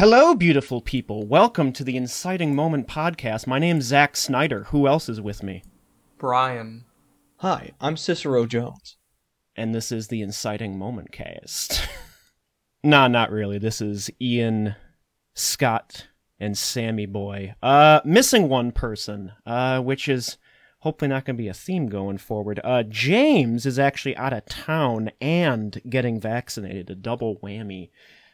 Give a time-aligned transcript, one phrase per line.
[0.00, 1.26] Hello, beautiful people.
[1.26, 3.46] Welcome to the Inciting Moment podcast.
[3.46, 4.64] My name's Zach Snyder.
[4.70, 5.62] Who else is with me?
[6.16, 6.86] Brian.
[7.40, 8.96] Hi, I'm Cicero Jones.
[9.56, 11.86] And this is the Inciting Moment cast.
[12.82, 13.58] nah, not really.
[13.58, 14.74] This is Ian,
[15.34, 16.06] Scott,
[16.38, 17.54] and Sammy Boy.
[17.62, 20.38] Uh, missing one person, uh, which is
[20.78, 22.58] hopefully not going to be a theme going forward.
[22.64, 27.90] Uh, James is actually out of town and getting vaccinated, a double whammy.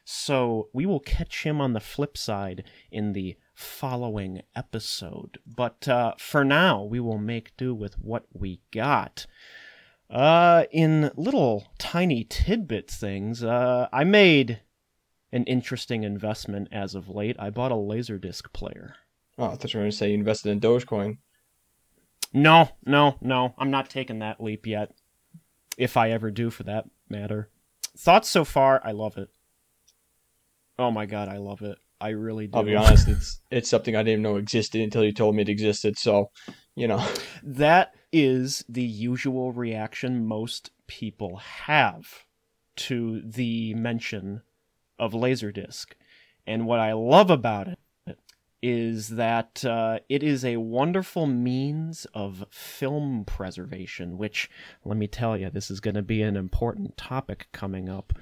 [0.09, 2.62] So we will catch him on the flip side
[2.93, 5.38] in the following episode.
[5.45, 9.27] But uh, for now, we will make do with what we got.
[10.09, 14.61] Uh, in little tiny tidbit things, uh, I made
[15.33, 17.34] an interesting investment as of late.
[17.41, 18.95] I bought a Laserdisc player.
[19.36, 21.19] Oh, I thought you were going to say you invested in Dogecoin.
[22.33, 23.56] No, no, no.
[23.59, 24.92] I'm not taking that leap yet.
[25.77, 27.50] If I ever do, for that matter.
[27.98, 29.30] Thoughts so far, I love it.
[30.78, 31.78] Oh my god, I love it.
[32.00, 32.58] I really do.
[32.58, 35.48] I'll be honest, it's it's something I didn't know existed until you told me it
[35.48, 35.98] existed.
[35.98, 36.30] So,
[36.74, 37.06] you know,
[37.42, 42.24] that is the usual reaction most people have
[42.77, 44.42] to the mention
[44.98, 45.86] of Laserdisc.
[46.46, 47.78] And what I love about it
[48.62, 54.50] is that uh, it is a wonderful means of film preservation, which,
[54.84, 58.12] let me tell you, this is going to be an important topic coming up.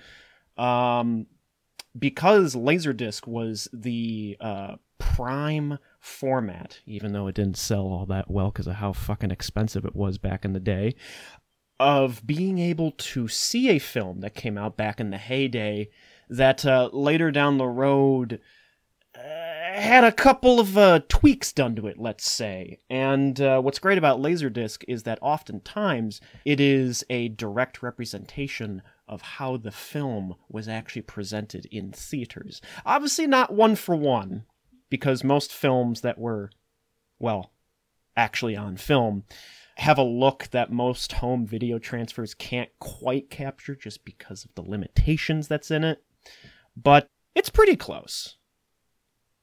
[0.56, 1.26] Um,
[1.98, 8.50] because Laserdisc was the uh, prime format, even though it didn't sell all that well
[8.50, 10.94] because of how fucking expensive it was back in the day,
[11.78, 15.88] of being able to see a film that came out back in the heyday
[16.28, 18.40] that uh, later down the road
[19.16, 22.78] uh, had a couple of uh, tweaks done to it, let's say.
[22.90, 29.20] And uh, what's great about Laserdisc is that oftentimes it is a direct representation of
[29.22, 32.60] how the film was actually presented in theaters.
[32.86, 34.44] Obviously, not one for one,
[34.88, 36.50] because most films that were,
[37.18, 37.52] well,
[38.16, 39.24] actually on film
[39.76, 44.62] have a look that most home video transfers can't quite capture just because of the
[44.62, 46.02] limitations that's in it.
[46.76, 48.36] But it's pretty close.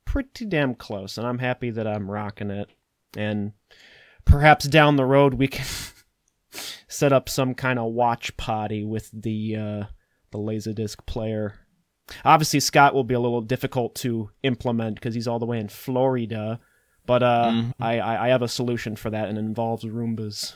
[0.05, 2.69] Pretty damn close, and I'm happy that I'm rocking it.
[3.15, 3.53] And
[4.23, 5.65] perhaps down the road we can
[6.91, 9.83] set up some kind of watch party with the uh,
[10.31, 11.55] the laserdisc player.
[12.25, 15.69] Obviously, Scott will be a little difficult to implement because he's all the way in
[15.69, 16.59] Florida.
[17.05, 17.83] But uh, mm-hmm.
[17.83, 20.53] I, I have a solution for that, and it involves Roombas.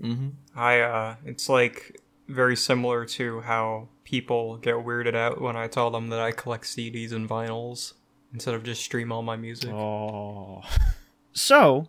[0.00, 0.28] Mm-hmm.
[0.56, 5.90] I uh, it's like very similar to how people get weirded out when I tell
[5.90, 7.94] them that I collect CDs and vinyls
[8.32, 9.70] instead of just stream all my music.
[9.70, 10.62] Oh,
[11.32, 11.88] so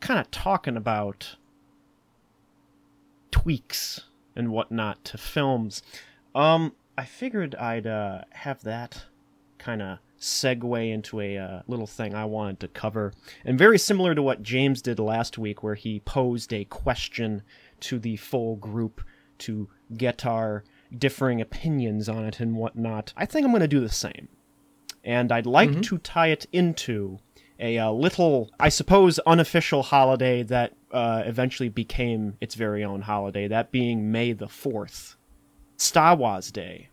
[0.00, 1.36] kind of talking about
[3.34, 4.00] tweaks
[4.36, 5.82] and whatnot to films.
[6.36, 9.06] Um, I figured I'd uh, have that
[9.58, 13.12] kind of segue into a uh, little thing I wanted to cover.
[13.44, 17.42] And very similar to what James did last week, where he posed a question
[17.80, 19.02] to the full group
[19.38, 20.62] to get our
[20.96, 23.12] differing opinions on it and whatnot.
[23.16, 24.28] I think I'm going to do the same.
[25.02, 25.80] And I'd like mm-hmm.
[25.80, 27.18] to tie it into
[27.58, 33.48] a uh, little, I suppose, unofficial holiday that uh, eventually became its very own holiday,
[33.48, 35.16] that being May the 4th,
[35.76, 36.88] Star Wars Day.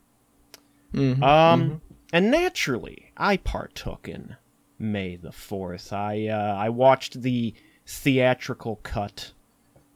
[0.94, 1.76] Mm-hmm, um, mm-hmm.
[2.14, 4.36] And naturally, I partook in
[4.78, 5.94] May the 4th.
[5.94, 7.54] I, uh, I watched the
[7.86, 9.32] theatrical cut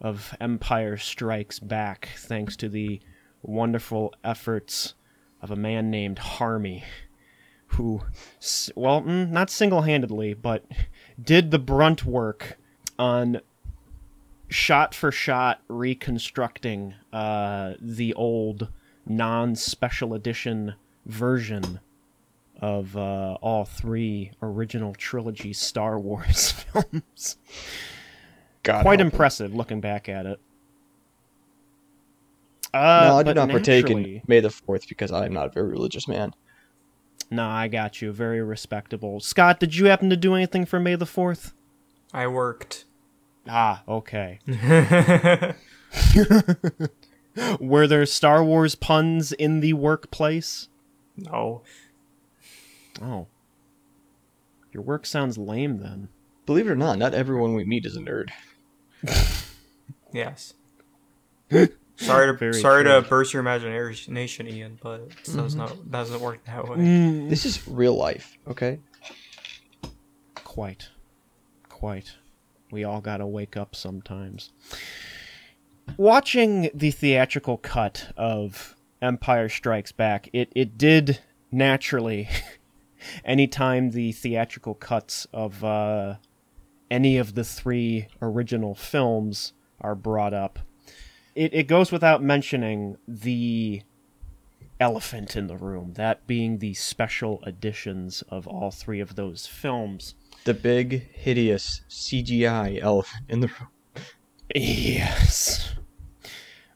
[0.01, 3.01] of Empire Strikes Back, thanks to the
[3.41, 4.93] wonderful efforts
[5.41, 6.83] of a man named Harmy
[7.67, 8.01] who,
[8.75, 10.65] well, mm, not single handedly, but
[11.21, 12.57] did the brunt work
[12.97, 13.41] on
[14.49, 18.69] shot for shot reconstructing uh, the old
[19.05, 20.75] non special edition
[21.05, 21.79] version
[22.61, 27.37] of uh, all three original trilogy Star Wars films.
[28.63, 30.39] God Quite impressive looking back at it.
[32.73, 35.49] Uh, no, I did not partake in May the Fourth because I am not a
[35.49, 36.33] very religious man.
[37.29, 38.11] No, I got you.
[38.11, 39.19] Very respectable.
[39.19, 41.53] Scott, did you happen to do anything for May the 4th?
[42.13, 42.85] I worked.
[43.47, 44.39] Ah, okay.
[47.59, 50.69] Were there Star Wars puns in the workplace?
[51.17, 51.61] No.
[53.01, 53.27] Oh.
[54.71, 56.09] Your work sounds lame then.
[56.45, 58.29] Believe it or not, not everyone we meet is a nerd.
[60.13, 60.53] yes.
[62.05, 63.01] Sorry to Very sorry true.
[63.01, 65.37] to burst your imagination, Ian, but mm-hmm.
[65.37, 66.77] does not doesn't work that way.
[66.77, 67.29] Mm.
[67.29, 68.79] This is real life, okay?
[70.35, 70.89] Quite,
[71.69, 72.13] quite.
[72.71, 74.51] We all gotta wake up sometimes.
[75.97, 81.19] Watching the theatrical cut of Empire Strikes Back, it it did
[81.51, 82.27] naturally
[83.25, 86.15] anytime the theatrical cuts of uh,
[86.89, 90.59] any of the three original films are brought up,
[91.35, 93.81] it, it goes without mentioning the
[94.79, 100.15] elephant in the room, that being the special editions of all three of those films.
[100.45, 103.69] The big, hideous CGI elephant in the room.
[104.53, 105.73] Yes.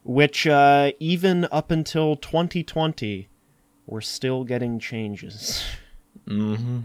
[0.02, 3.28] Which, uh, even up until 2020,
[3.86, 5.62] we're still getting changes.
[6.26, 6.80] Mm-hmm.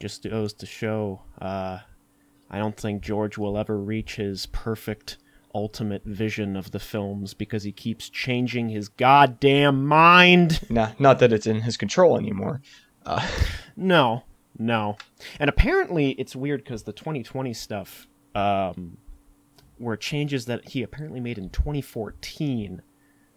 [0.00, 1.78] Just goes to show, uh,
[2.50, 5.18] I don't think George will ever reach his perfect
[5.54, 10.60] ultimate vision of the films because he keeps changing his goddamn mind.
[10.70, 12.60] Nah, not that it's in his control anymore.
[13.04, 13.26] Uh,
[13.76, 14.24] No,
[14.58, 14.96] no.
[15.40, 18.98] And apparently it's weird because the 2020 stuff um,
[19.78, 22.82] were changes that he apparently made in 2014.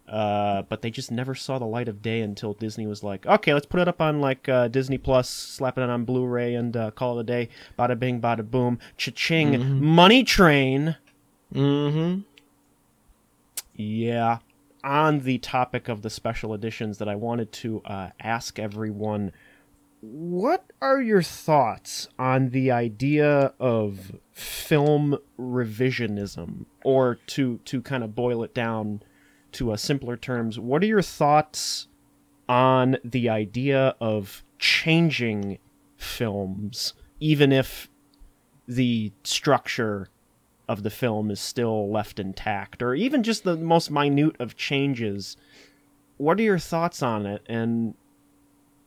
[0.08, 3.54] Uh, but they just never saw the light of day until Disney was like, okay,
[3.56, 6.92] let's put it up on like uh, Disney Plus, slap it on Blu-ray, and uh,
[6.92, 7.50] call it a day.
[7.80, 10.96] Bada bing, bada boom, cha-ching, money train.
[11.54, 12.22] Mm-hmm.
[13.76, 14.40] Yeah.
[14.84, 19.32] On the topic of the special editions, that I wanted to uh, ask everyone
[20.02, 26.66] what are your thoughts on the idea of film revisionism?
[26.84, 29.02] Or to, to kind of boil it down
[29.54, 31.88] to a simpler terms, what are your thoughts
[32.48, 35.58] on the idea of changing
[35.98, 37.90] films, even if
[38.68, 40.10] the structure
[40.68, 45.38] of the film is still left intact, or even just the most minute of changes.
[46.18, 47.96] What are your thoughts on it, and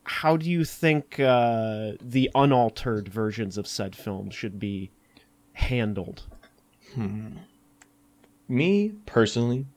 [0.03, 4.89] how do you think uh, the unaltered versions of said film should be
[5.53, 6.23] handled?
[8.47, 9.67] Me, personally,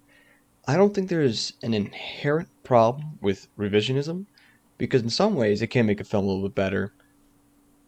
[0.67, 4.25] I don't think there's an inherent problem with revisionism
[4.79, 6.93] because in some ways it can make a film a little bit better.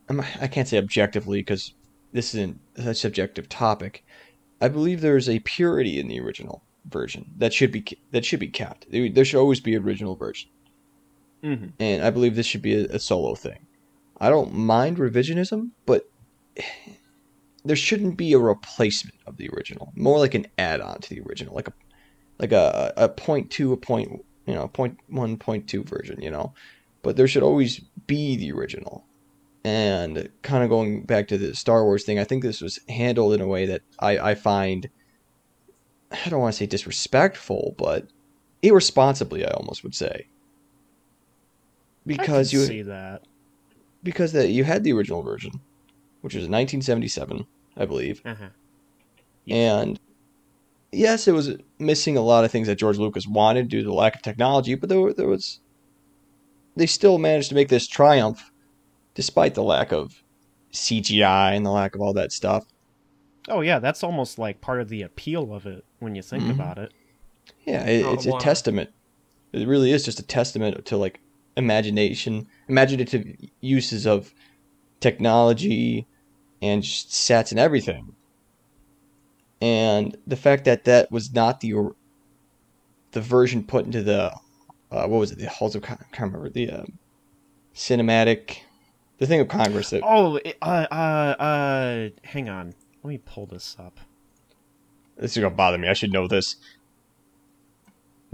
[0.08, 1.72] I'm, I can't say objectively because
[2.14, 4.04] this isn't a subjective topic.
[4.62, 8.48] I believe there's a purity in the original version that should be that should be
[8.48, 8.90] kept.
[8.90, 10.50] There there should always be original version,
[11.42, 11.68] Mm-hmm.
[11.78, 13.66] and I believe this should be a, a solo thing.
[14.18, 16.08] I don't mind revisionism, but
[17.64, 19.92] there shouldn't be a replacement of the original.
[19.96, 21.74] More like an add-on to the original, like a
[22.38, 26.30] like a a point two, a point you know, point one, point two version, you
[26.30, 26.54] know.
[27.02, 29.04] But there should always be the original.
[29.64, 33.32] And kind of going back to the Star Wars thing, I think this was handled
[33.32, 34.90] in a way that I, I find
[36.12, 38.06] I don't want to say disrespectful, but
[38.62, 40.28] irresponsibly, I almost would say.
[42.06, 43.22] Because you see that.
[44.02, 45.52] because that you had the original version,
[46.20, 47.46] which was 1977,
[47.76, 48.48] I believe, Uh-huh.
[49.48, 49.98] and
[50.92, 53.94] yes, it was missing a lot of things that George Lucas wanted due to the
[53.94, 55.60] lack of technology, but there, there was
[56.76, 58.50] they still managed to make this triumph
[59.14, 60.12] despite the lack of
[60.72, 62.64] CGI and the lack of all that stuff.
[63.48, 66.54] Oh yeah, that's almost like part of the appeal of it when you think Mhm.
[66.54, 66.92] about it.
[67.66, 68.38] Yeah, it, it's a wow.
[68.38, 68.90] testament.
[69.52, 71.20] It really is just a testament to like
[71.56, 73.24] imagination, imaginative
[73.60, 74.32] uses of
[75.00, 76.06] technology
[76.62, 78.16] and sets and everything.
[79.60, 81.74] And the fact that that was not the
[83.12, 84.32] the version put into the
[84.90, 86.84] uh, what was it the halls of I can't remember the uh,
[87.74, 88.58] cinematic
[89.18, 90.94] the thing of Congress that Oh, it- uh, uh,
[91.42, 92.74] uh, hang on.
[93.02, 94.00] Let me pull this up.
[95.16, 95.88] this is gonna bother me.
[95.88, 96.56] I should know this.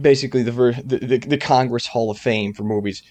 [0.00, 3.02] Basically, the, ver- the, the the Congress Hall of Fame for movies.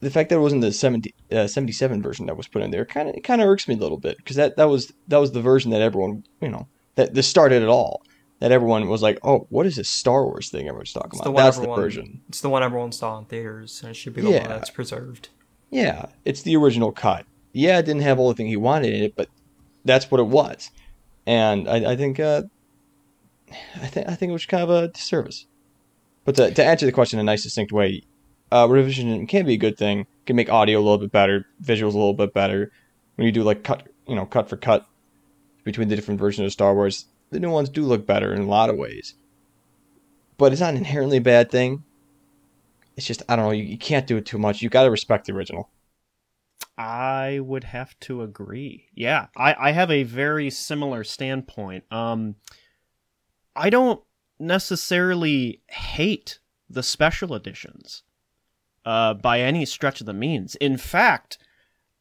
[0.00, 2.84] The fact that it wasn't the 70, uh, 77 version that was put in there
[2.84, 5.18] kind of it kind of irks me a little bit because that, that was that
[5.18, 8.02] was the version that everyone you know that this started it all.
[8.40, 11.24] That everyone was like, oh, what is this Star Wars thing everyone's talking It's about?
[11.26, 12.20] the one That's the version.
[12.28, 14.40] It's the one everyone saw in theaters, and it should be the Yeah.
[14.40, 15.28] one that's preserved.
[15.72, 17.24] Yeah, it's the original cut.
[17.52, 19.28] Yeah, it didn't have all the thing he wanted in it, but
[19.86, 20.70] that's what it was.
[21.26, 22.42] And I, I think uh,
[23.76, 25.46] I think I think it was kind of a disservice.
[26.26, 28.02] But to, to answer the question in a nice, distinct way,
[28.52, 30.06] uh, revision can be a good thing.
[30.26, 32.70] Can make audio a little bit better, visuals a little bit better.
[33.16, 34.86] When you do like cut, you know, cut for cut
[35.64, 38.46] between the different versions of Star Wars, the new ones do look better in a
[38.46, 39.14] lot of ways.
[40.36, 41.84] But it's not an inherently bad thing.
[42.96, 43.50] It's just I don't know.
[43.52, 44.62] You, you can't do it too much.
[44.62, 45.70] You got to respect the original.
[46.76, 48.88] I would have to agree.
[48.94, 51.84] Yeah, I, I have a very similar standpoint.
[51.92, 52.36] Um,
[53.54, 54.02] I don't
[54.38, 58.02] necessarily hate the special editions
[58.84, 60.54] uh, by any stretch of the means.
[60.56, 61.38] In fact,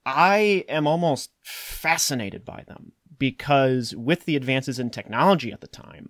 [0.06, 6.10] I am almost fascinated by them because with the advances in technology at the time,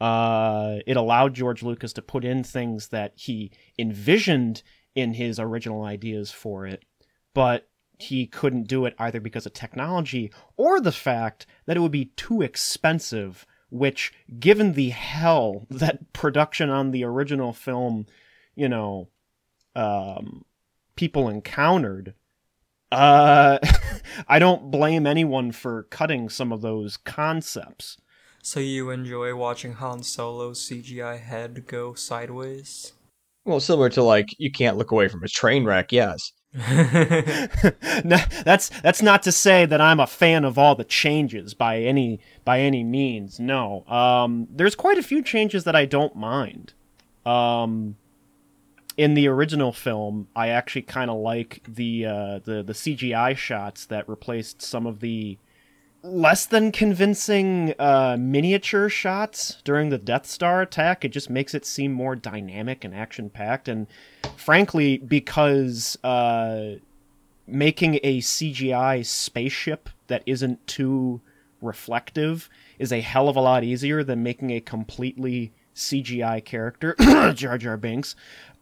[0.00, 4.62] uh, it allowed George Lucas to put in things that he envisioned
[4.94, 6.84] in his original ideas for it
[7.34, 11.92] but he couldn't do it either because of technology or the fact that it would
[11.92, 18.06] be too expensive, which, given the hell that production on the original film,
[18.54, 19.08] you know,
[19.74, 20.44] um,
[20.96, 22.14] people encountered,
[22.90, 23.58] uh,
[24.28, 27.98] I don't blame anyone for cutting some of those concepts.
[28.48, 32.94] So you enjoy watching Han Solo's CGI head go sideways?
[33.44, 35.92] Well, similar to like you can't look away from a train wreck.
[35.92, 36.32] Yes.
[38.04, 41.80] No, that's that's not to say that I'm a fan of all the changes by
[41.80, 43.38] any by any means.
[43.38, 46.72] No, um, there's quite a few changes that I don't mind.
[47.26, 47.96] Um,
[48.96, 53.84] in the original film, I actually kind of like the uh, the the CGI shots
[53.84, 55.36] that replaced some of the
[56.02, 61.04] less than convincing uh, miniature shots during the Death Star attack.
[61.04, 63.86] It just makes it seem more dynamic and action packed, and
[64.36, 66.76] frankly, because uh,
[67.46, 71.20] making a CGI spaceship that isn't too
[71.60, 76.94] reflective is a hell of a lot easier than making a completely CGI character,
[77.34, 78.14] Jar Jar Binks.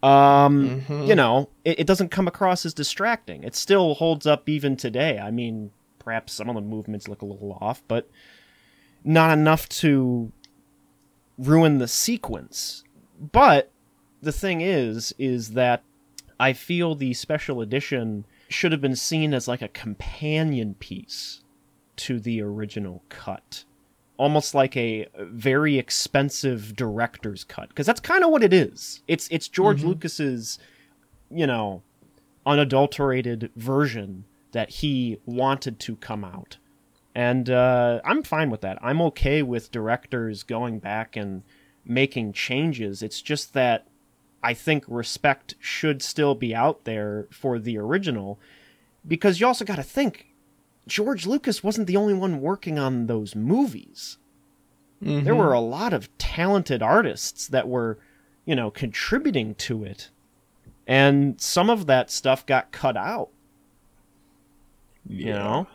[0.02, 1.08] Um, Mhm.
[1.08, 3.42] You know, it, it doesn't come across as distracting.
[3.42, 5.18] It still holds up even today.
[5.18, 5.70] I mean,
[6.06, 8.08] perhaps some of the movements look a little off, but
[9.02, 10.30] not enough to
[11.36, 12.84] ruin the sequence.
[13.20, 13.72] But
[14.22, 15.82] the thing is, is that
[16.38, 21.42] I feel the special edition should have been seen as like a companion piece
[21.96, 23.64] to the original cut.
[24.16, 27.68] Almost like a very expensive director's cut.
[27.68, 29.02] Because that's kind of what it is.
[29.08, 29.88] It's it's George mm-hmm.
[29.88, 30.60] Lucas's,
[31.32, 31.82] you know,
[32.46, 34.24] unadulterated version
[34.56, 36.56] that he wanted to come out.
[37.14, 38.78] And uh, I'm fine with that.
[38.80, 41.42] I'm okay with directors going back and
[41.84, 43.02] making changes.
[43.02, 43.86] It's just that
[44.42, 48.40] I think respect should still be out there for the original
[49.06, 50.28] because you also got to think
[50.86, 54.16] George Lucas wasn't the only one working on those movies.
[55.24, 57.98] There were a lot of talented artists that were,
[58.46, 60.08] you know, contributing to it.
[60.86, 63.28] And some of that stuff got cut out,
[65.08, 65.66] you know.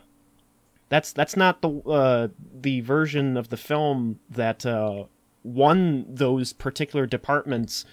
[0.88, 2.28] That's that's not the uh,
[2.60, 5.04] the version of the film that uh,
[5.42, 7.84] won those particular departments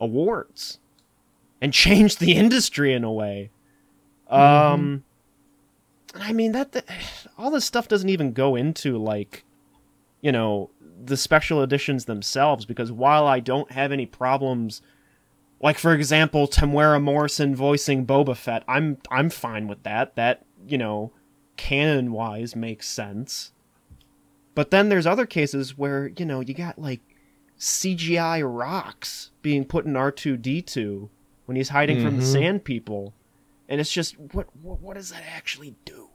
[0.00, 0.78] awards
[1.60, 3.50] and changed the industry in a way.
[4.28, 5.04] Um,
[6.14, 6.86] I mean that, that
[7.36, 9.44] all this stuff doesn't even go into like,
[10.20, 10.70] you know,
[11.04, 14.82] the special editions themselves because while I don't have any problems,
[15.60, 20.14] like for example, Temuera Morrison voicing Boba Fett, I'm I'm fine with that.
[20.16, 21.12] That you know,
[21.56, 23.52] canon wise makes sense.
[24.54, 27.00] But then there's other cases where you know you got like
[27.58, 31.08] CGI rocks being put in R2D2
[31.46, 32.32] when he's hiding from the Mhm.
[32.32, 33.14] Sand People,
[33.68, 36.08] and it's just what what, what does that actually do?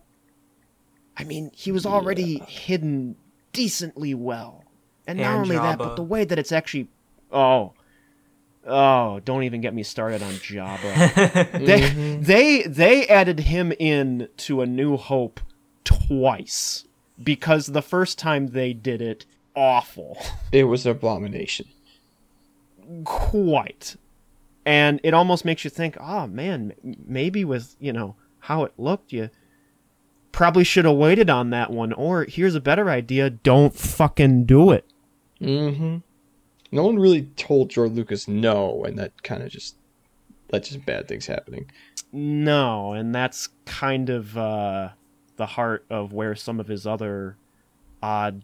[1.18, 3.16] I mean, he was already hidden
[3.52, 4.64] decently well,
[5.06, 6.88] and not And only that, but the way that it's actually
[7.32, 7.74] oh.
[8.66, 11.66] Oh, don't even get me started on Jabba.
[11.66, 15.40] They they they added him in to A New Hope
[15.84, 16.86] twice
[17.22, 20.18] because the first time they did it awful
[20.52, 21.68] It was an abomination.
[23.04, 23.96] quite
[24.66, 26.74] and it almost makes you think oh man
[27.06, 29.30] maybe with you know how it looked you
[30.32, 34.72] probably should have waited on that one or here's a better idea don't fucking do
[34.72, 34.86] it
[35.42, 35.98] Mm-hmm.
[36.74, 39.76] No one really told George Lucas no, and that kind of just
[40.50, 41.70] that's just bad things happening.
[42.12, 44.90] No, and that's kind of uh,
[45.36, 47.38] the heart of where some of his other
[48.02, 48.44] odd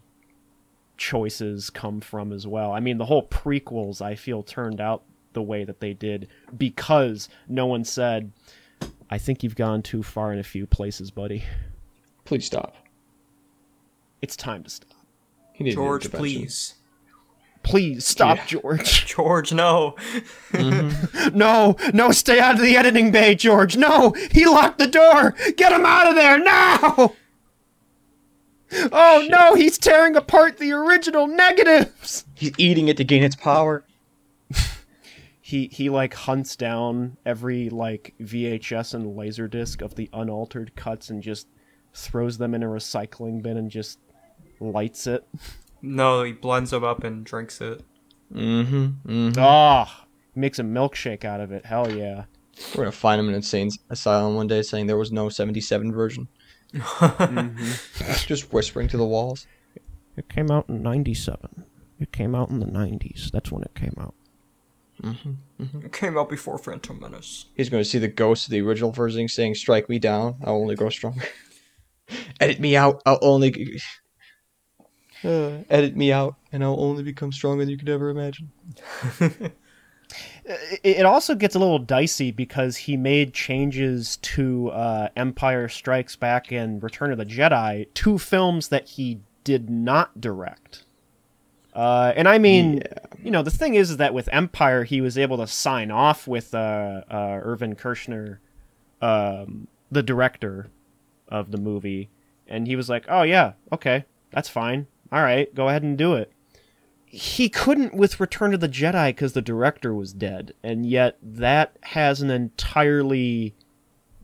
[0.96, 2.70] choices come from as well.
[2.70, 7.28] I mean, the whole prequels I feel turned out the way that they did because
[7.48, 8.30] no one said,
[9.10, 11.42] "I think you've gone too far in a few places, buddy.
[12.24, 12.76] Please stop.
[14.22, 14.94] It's time to stop.
[15.52, 16.74] He needed an George, please.
[17.62, 18.46] Please stop, Yeah.
[18.46, 19.06] George.
[19.14, 19.94] George, no.
[20.52, 21.36] Mm-hmm.
[21.36, 23.76] No, no, stay out of the editing bay, George.
[23.76, 25.34] No, he locked the door.
[25.56, 27.14] Get him out of there now.
[28.92, 32.24] Oh no, he's tearing apart the original negatives.
[32.34, 33.84] He's eating it to gain its power.
[35.42, 41.20] He he like hunts down every like VHS and laserdisc of the unaltered cuts and
[41.20, 41.48] just
[41.92, 43.98] throws them in a recycling bin and just
[44.60, 45.26] lights it.
[45.82, 47.82] No, he blends them up and drinks it.
[48.32, 49.10] Mm-hmm.
[49.10, 49.32] mm-hmm.
[49.38, 51.64] Ah, makes a milkshake out of it.
[51.64, 52.24] Hell yeah.
[52.74, 55.92] We're gonna find him in an insane asylum one day, saying there was no '77
[55.92, 56.28] version.
[58.26, 59.46] Just whispering to the walls.
[60.16, 61.64] It came out in 97.
[61.98, 63.30] It came out in the 90s.
[63.30, 64.14] That's when it came out.
[65.02, 65.86] Mm-hmm.
[65.86, 67.46] It came out before Phantom Menace.
[67.54, 70.56] He's going to see the ghost of the original version saying, Strike me down, I'll
[70.56, 71.22] only grow stronger.
[72.40, 73.80] edit me out, I'll only.
[75.24, 78.50] Uh, edit me out, and I'll only become stronger than you could ever imagine.
[79.20, 79.52] it
[80.82, 86.52] it also gets a little dicey because he made changes to uh, Empire Strikes Back
[86.52, 90.84] and Return of the Jedi, two films that he did not direct.
[91.72, 92.82] Uh, and I mean,
[93.22, 96.26] you know, the thing is, is that with Empire, he was able to sign off
[96.26, 98.38] with uh, uh, Irvin Kershner,
[99.00, 100.68] um, the director
[101.28, 102.08] of the movie,
[102.48, 104.88] and he was like, "Oh yeah, okay, that's fine.
[105.12, 106.32] All right, go ahead and do it."
[107.12, 111.76] he couldn't with Return of the Jedi because the director was dead, and yet that
[111.82, 113.52] has an entirely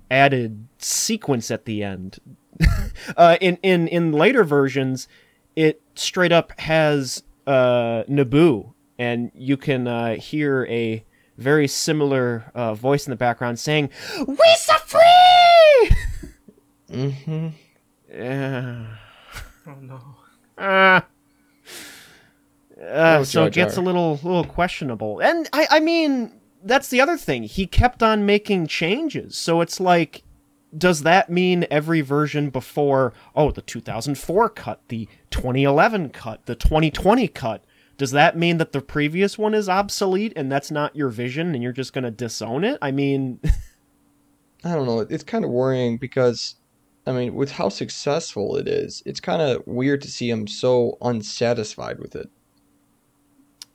[0.09, 2.19] added sequence at the end.
[3.16, 5.09] uh, in in in later versions,
[5.57, 11.05] it straight up has uh, Naboo, and you can uh, hear a
[11.37, 13.90] very similar uh, voice in the background saying,
[14.28, 14.37] "We
[14.71, 15.90] are free."
[16.88, 17.49] Mm-hmm.
[18.12, 18.87] Yeah.
[19.66, 20.15] Oh no.
[20.56, 21.00] Uh,
[22.82, 25.20] uh, so it gets a little little questionable.
[25.20, 26.32] And I I mean
[26.62, 27.44] that's the other thing.
[27.44, 29.36] He kept on making changes.
[29.36, 30.22] So it's like
[30.76, 37.28] does that mean every version before oh the 2004 cut, the 2011 cut, the 2020
[37.28, 37.62] cut
[37.98, 41.62] does that mean that the previous one is obsolete and that's not your vision and
[41.62, 42.78] you're just going to disown it?
[42.82, 43.40] I mean,
[44.64, 45.00] I don't know.
[45.00, 46.56] It's kind of worrying because,
[47.06, 50.98] I mean, with how successful it is, it's kind of weird to see him so
[51.00, 52.28] unsatisfied with it.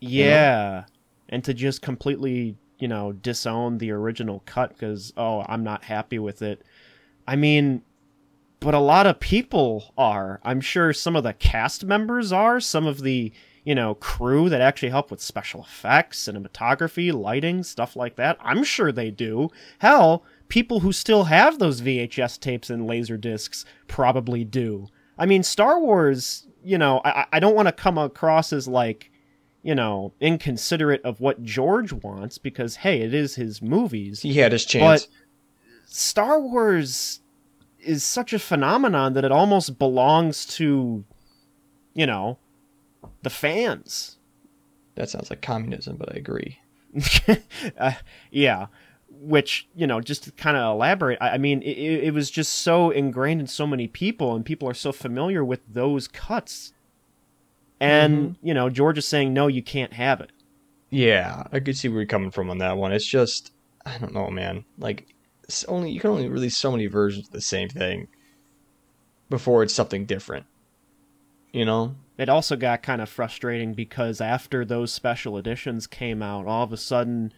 [0.01, 0.85] Yeah.
[1.29, 6.19] And to just completely, you know, disown the original cut because, oh, I'm not happy
[6.19, 6.63] with it.
[7.25, 7.83] I mean,
[8.59, 10.41] but a lot of people are.
[10.43, 13.31] I'm sure some of the cast members are, some of the,
[13.63, 18.37] you know, crew that actually help with special effects, cinematography, lighting, stuff like that.
[18.41, 19.49] I'm sure they do.
[19.79, 24.85] Hell, people who still have those VHS tapes and laser discs probably do.
[25.17, 29.09] I mean, Star Wars, you know, I, I don't want to come across as like,
[29.63, 34.23] you know, inconsiderate of what George wants because, hey, it is his movies.
[34.23, 35.05] He had his chance.
[35.05, 35.15] But
[35.85, 37.21] Star Wars
[37.79, 41.05] is such a phenomenon that it almost belongs to,
[41.93, 42.39] you know,
[43.21, 44.17] the fans.
[44.95, 46.59] that sounds like communism, but I agree.
[47.79, 47.93] uh,
[48.31, 48.67] yeah.
[49.23, 52.53] Which, you know, just to kind of elaborate, I, I mean, it, it was just
[52.53, 56.73] so ingrained in so many people, and people are so familiar with those cuts.
[57.79, 58.47] And, mm-hmm.
[58.47, 60.31] you know, George is saying, no, you can't have it.
[60.89, 62.91] Yeah, I could see where you're coming from on that one.
[62.91, 63.51] It's just,
[63.85, 64.65] I don't know, man.
[64.77, 68.07] Like, it's only you can only release so many versions of the same thing
[69.29, 70.45] before it's something different.
[71.53, 71.95] You know?
[72.21, 76.71] it also got kind of frustrating because after those special editions came out, all of
[76.71, 77.33] a sudden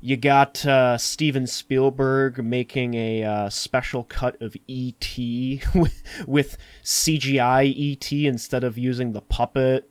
[0.00, 5.62] you got uh, Steven Spielberg making a uh, special cut of E.T.
[5.74, 8.26] with, with CGI E.T.
[8.26, 9.90] instead of using the puppet.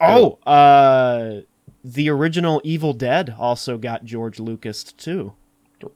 [0.00, 1.40] Oh, uh,
[1.82, 5.34] the original Evil Dead also got George Lucas too.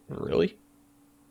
[0.08, 0.56] Really?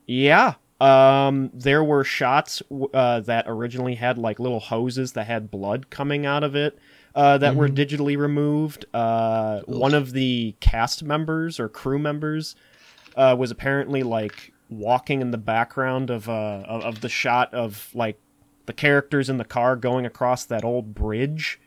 [0.06, 0.56] Yeah.
[0.80, 2.62] Um, there were shots
[2.94, 6.78] uh, that originally had like little hoses that had blood coming out of it
[7.16, 8.86] uh, that were digitally removed.
[8.94, 12.56] Uh, one of the cast members or crew members
[13.16, 17.90] uh, was apparently like walking in the background of uh of, of the shot of
[17.94, 18.20] like
[18.66, 21.60] the characters in the car going across that old bridge.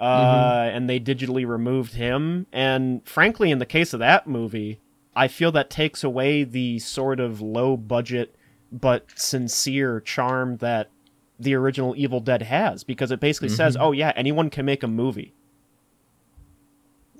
[0.00, 2.46] Uh, and they digitally removed him.
[2.54, 4.80] And frankly, in the case of that movie,
[5.14, 8.34] I feel that takes away the sort of low budget
[8.72, 10.88] but sincere charm that
[11.40, 13.82] the original Evil Dead has because it basically says, mm-hmm.
[13.84, 15.34] "Oh yeah, anyone can make a movie."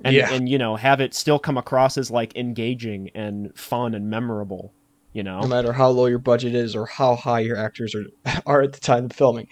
[0.04, 0.33] And Yeah.
[0.33, 4.72] and you know, have it still come across as like engaging and fun and memorable,
[5.12, 5.40] you know.
[5.40, 8.06] No matter how low your budget is or how high your actors are
[8.46, 9.48] are at the time of filming.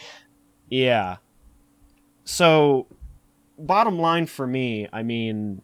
[0.69, 1.17] Yeah.
[2.25, 2.87] So,
[3.59, 5.63] bottom line for me, I mean,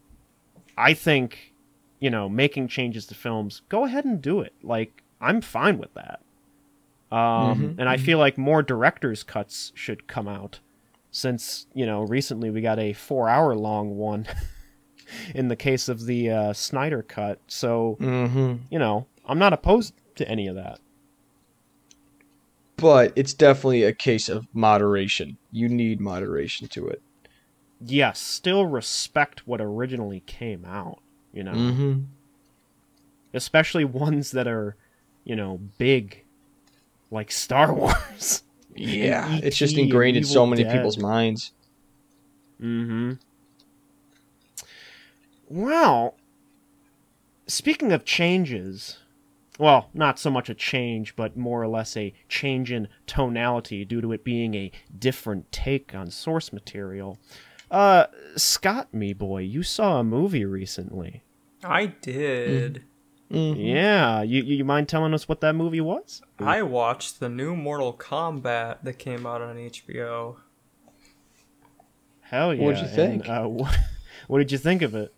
[0.78, 1.52] I think,
[2.00, 4.54] you know, making changes to films, go ahead and do it.
[4.62, 6.20] Like, I'm fine with that.
[7.12, 10.60] Um, Mhm, and I feel like more director's cuts should come out
[11.10, 14.26] since, you know, recently we got a four hour long one
[15.34, 17.40] in the case of the uh, Snyder cut.
[17.46, 18.64] So, Mm-hmm.
[18.70, 20.80] you know, I'm not opposed to any of that.
[22.76, 25.38] But it's definitely a case of moderation.
[25.52, 27.00] You need moderation to it.
[27.80, 31.00] Yes, still respect what originally came out,
[31.32, 31.52] you know.
[31.52, 32.02] Mm-hmm.
[33.32, 34.76] especially ones that are,
[35.24, 36.23] you know, big,
[37.14, 38.42] like Star Wars.
[38.74, 40.72] Yeah, it's just ingrained in so many Dead.
[40.72, 41.53] people's minds.
[42.61, 43.12] mm-hmm.
[45.48, 46.16] Well,
[47.46, 48.98] speaking of changes,
[49.59, 54.00] well, not so much a change, but more or less a change in tonality due
[54.00, 57.18] to it being a different take on source material.
[57.70, 61.22] Uh, Scott, me boy, you saw a movie recently.
[61.62, 62.85] I did.
[63.30, 63.56] Mhm.
[63.74, 66.22] Yeah, you you mind telling us what that movie was?
[66.38, 70.37] I watched the new Mortal Kombat that came out on HBO.
[72.20, 72.64] Hell yeah!
[72.64, 73.26] What'd you think?
[73.26, 73.76] And, uh, what,
[74.28, 75.14] what did you think of it?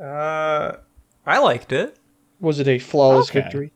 [0.00, 0.76] Uh,
[1.26, 1.98] I liked it.
[2.40, 3.40] Was it a flawless Okay.
[3.42, 3.72] victory?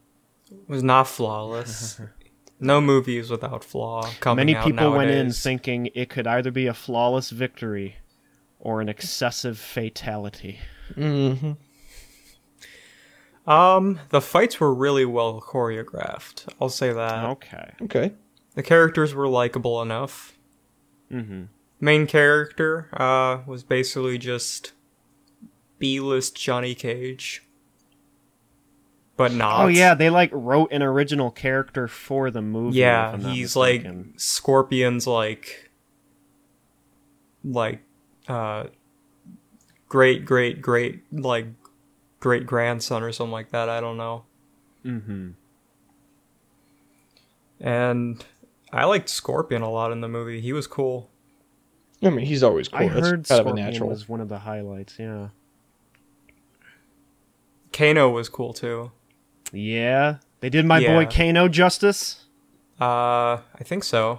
[0.50, 2.00] It was not flawless.
[2.61, 4.02] no movie is without flaw.
[4.20, 7.96] Coming Many out people went in thinking it could either be a flawless victory
[8.59, 10.59] or an excessive fatality.
[10.94, 11.52] Mm-hmm.
[13.46, 16.48] Um, the fights were really well choreographed.
[16.61, 17.24] I'll say that.
[17.24, 17.72] Okay.
[17.82, 18.12] Okay.
[18.54, 20.37] The characters were likable enough.
[21.12, 21.44] Mm-hmm.
[21.78, 24.72] Main character uh was basically just
[25.78, 27.42] B-list Johnny Cage.
[29.16, 29.64] But not.
[29.64, 32.78] Oh yeah, they like wrote an original character for the movie.
[32.78, 33.87] Yeah, I'm he's like.
[34.16, 35.70] Scorpion's like
[37.44, 37.80] like
[38.28, 38.64] uh
[39.88, 41.46] great great great like
[42.26, 44.24] great grandson or something like that, I don't know.
[44.84, 45.30] Mm-hmm.
[47.60, 48.24] And
[48.72, 50.40] I liked Scorpion a lot in the movie.
[50.40, 51.08] He was cool.
[52.02, 52.80] I mean, he's always cool.
[52.80, 53.88] I That's heard kind of a Scorpion natural.
[53.90, 54.98] was one of the highlights.
[54.98, 55.28] Yeah.
[57.72, 58.90] Kano was cool too.
[59.52, 60.94] Yeah, they did my Yeah.
[60.94, 62.24] boy Kano justice.
[62.80, 64.18] Uh I think so.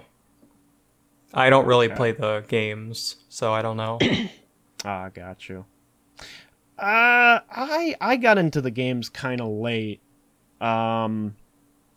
[1.34, 1.94] I don't really Okay.
[1.96, 3.98] play the games, so I don't know.
[4.84, 5.64] Ah, got you.
[6.78, 10.00] Uh, I I got into the games kind of late,
[10.60, 11.34] um,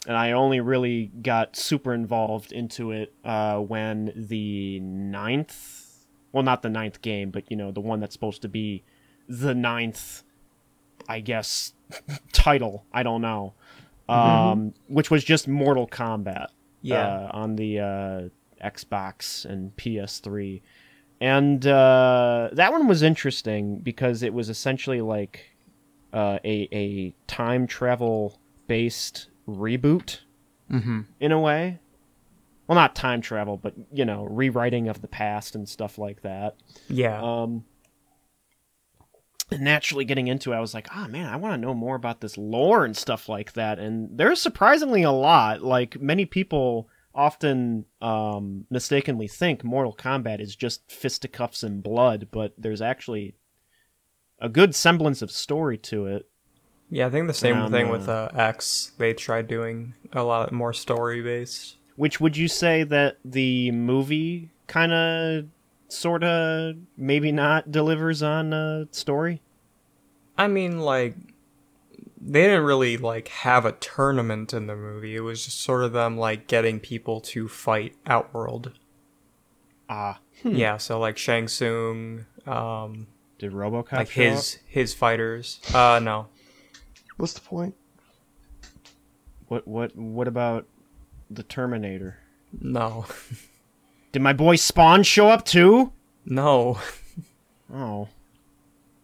[0.07, 6.63] and I only really got super involved into it uh, when the ninth, well, not
[6.63, 8.83] the ninth game, but you know the one that's supposed to be
[9.29, 10.23] the ninth,
[11.07, 11.73] I guess,
[12.33, 12.85] title.
[12.91, 13.53] I don't know,
[14.09, 16.47] um, which was just Mortal Kombat
[16.81, 17.05] Yeah.
[17.05, 18.21] uh, on the uh,
[18.67, 20.61] Xbox and PS3.
[21.21, 25.51] And uh, that one was interesting because it was essentially like
[26.11, 30.21] uh, a, a time travel based reboot
[30.69, 31.01] mm-hmm.
[31.19, 31.77] in a way.
[32.65, 36.55] Well, not time travel, but, you know, rewriting of the past and stuff like that.
[36.89, 37.21] Yeah.
[37.21, 37.65] Um,
[39.51, 41.95] and naturally getting into it, I was like, oh man, I want to know more
[41.95, 43.77] about this lore and stuff like that.
[43.77, 45.61] And there's surprisingly a lot.
[45.61, 52.53] Like many people often um, mistakenly think Mortal Kombat is just fisticuffs and blood, but
[52.57, 53.35] there's actually
[54.39, 56.27] a good semblance of story to it.
[56.89, 58.91] yeah, I think the same um, thing uh, with uh, X.
[58.97, 61.77] They tried doing a lot more story based.
[61.95, 65.45] Which would you say that the movie kind of,
[65.89, 69.41] sort of, maybe not delivers on a story?
[70.37, 71.15] I mean, like,
[72.23, 75.15] they didn't really like have a tournament in the movie.
[75.15, 78.73] It was just sort of them like getting people to fight Outworld.
[79.89, 83.07] Ah, Yeah, so like Shang Tsung, um,
[83.39, 84.29] did RoboCop like show up?
[84.33, 85.59] his his fighters.
[85.73, 86.27] Uh, no,
[87.17, 87.75] What's the point?
[89.47, 90.65] What what what about
[91.29, 92.17] the Terminator?
[92.59, 93.05] no,
[94.11, 95.91] Did my boy Spawn show up too?
[96.25, 96.79] no.
[97.73, 98.09] Oh,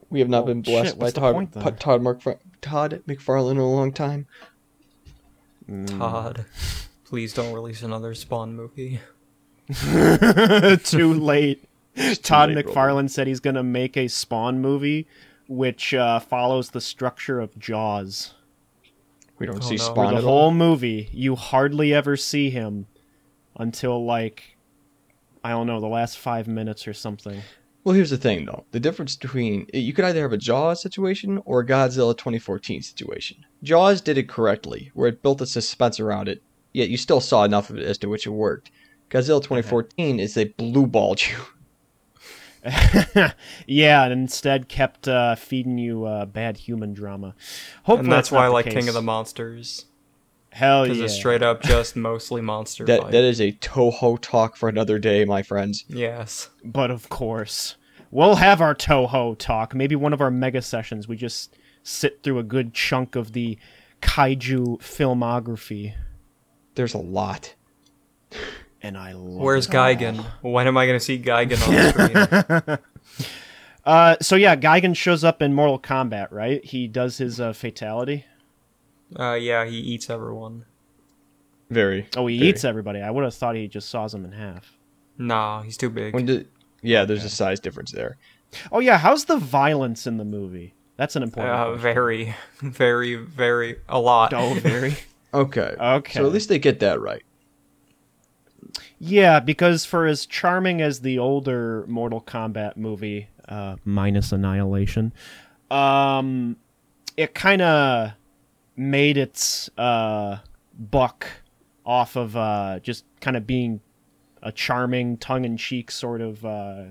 [0.09, 1.75] We have not Well, been blessed shit, by Todd, point, then?
[1.77, 2.21] Todd, Mark-
[2.61, 4.27] Todd McFarlane in a long time.
[5.85, 6.45] Todd,
[7.05, 8.99] please don't release another Spawn movie.
[10.83, 11.63] too late.
[12.21, 13.07] Todd late, Roland.
[13.07, 15.07] McFarlane said he's gonna make a Spawn movie,
[15.47, 18.33] which uh, follows the structure of Jaws.
[19.39, 19.83] We don't Oh, see no.
[19.83, 20.51] For Spawn the at whole all.
[20.51, 22.87] movie, you hardly ever see him
[23.57, 24.57] until like
[25.43, 27.41] I don't know the last five minutes or something.
[27.87, 28.65] Well, here's the thing, though.
[28.71, 33.45] The difference between you could either have a Jaws situation or a Godzilla 2014 situation.
[33.63, 37.45] Jaws did it correctly, where it built a suspense around it, yet you still saw
[37.45, 38.71] enough of it as to which it worked.
[39.09, 41.37] Godzilla 2014 is they blue balled you.
[43.67, 47.35] yeah, and instead kept uh, feeding you uh, bad human drama.
[47.83, 48.73] Hopefully and that's not why I like case.
[48.73, 49.85] King of the Monsters
[50.51, 50.83] Hell yeah.
[50.85, 51.05] because yeah!
[51.05, 53.11] it's straight up just mostly monster That fight.
[53.11, 55.85] that is a Toho talk for another day, my friends.
[55.87, 56.49] yes.
[56.63, 57.75] But of course,
[58.11, 59.75] we'll have our Toho talk.
[59.75, 61.07] Maybe one of our mega sessions.
[61.07, 63.57] We just sit through a good chunk of the
[64.01, 65.93] kaiju filmography,
[66.75, 67.53] There's a lot.
[68.81, 69.41] and I love.
[69.41, 69.71] Where's it.
[69.71, 70.23] Gigan?
[70.41, 71.73] When am I going to see Gigan on
[72.67, 73.27] the screen?
[73.85, 76.63] Uh, so yeah, Gigan shows up in Mortal Kombat, right?
[76.63, 78.25] He does his uh, fatality.
[79.15, 80.65] Uh, yeah, he eats everyone.
[81.69, 82.07] Very.
[82.15, 82.49] Oh, he very.
[82.49, 83.01] eats everybody.
[83.01, 84.77] I would have thought he just saws them in half.
[85.17, 86.13] Nah, he's too big.
[86.13, 86.47] When did,
[86.81, 88.17] yeah, there's a size difference there.
[88.71, 90.73] Oh yeah, how's the violence in the movie?
[90.95, 91.53] That's an important.
[91.53, 91.81] Uh, question.
[91.81, 94.33] very, very, very a lot.
[94.33, 94.95] Oh, very.
[95.33, 95.75] Okay.
[95.81, 96.13] Okay.
[96.13, 97.21] So at least they get that right.
[98.99, 105.13] Yeah, because for as charming as the older Mortal Kombat movie, uh, minus Annihilation,
[105.69, 106.55] um,
[107.15, 108.13] it kind of
[108.77, 110.37] made its uh,
[110.77, 111.27] buck
[111.85, 113.81] off of uh, just kind of being
[114.43, 116.83] a charming, tongue-in-cheek sort of uh,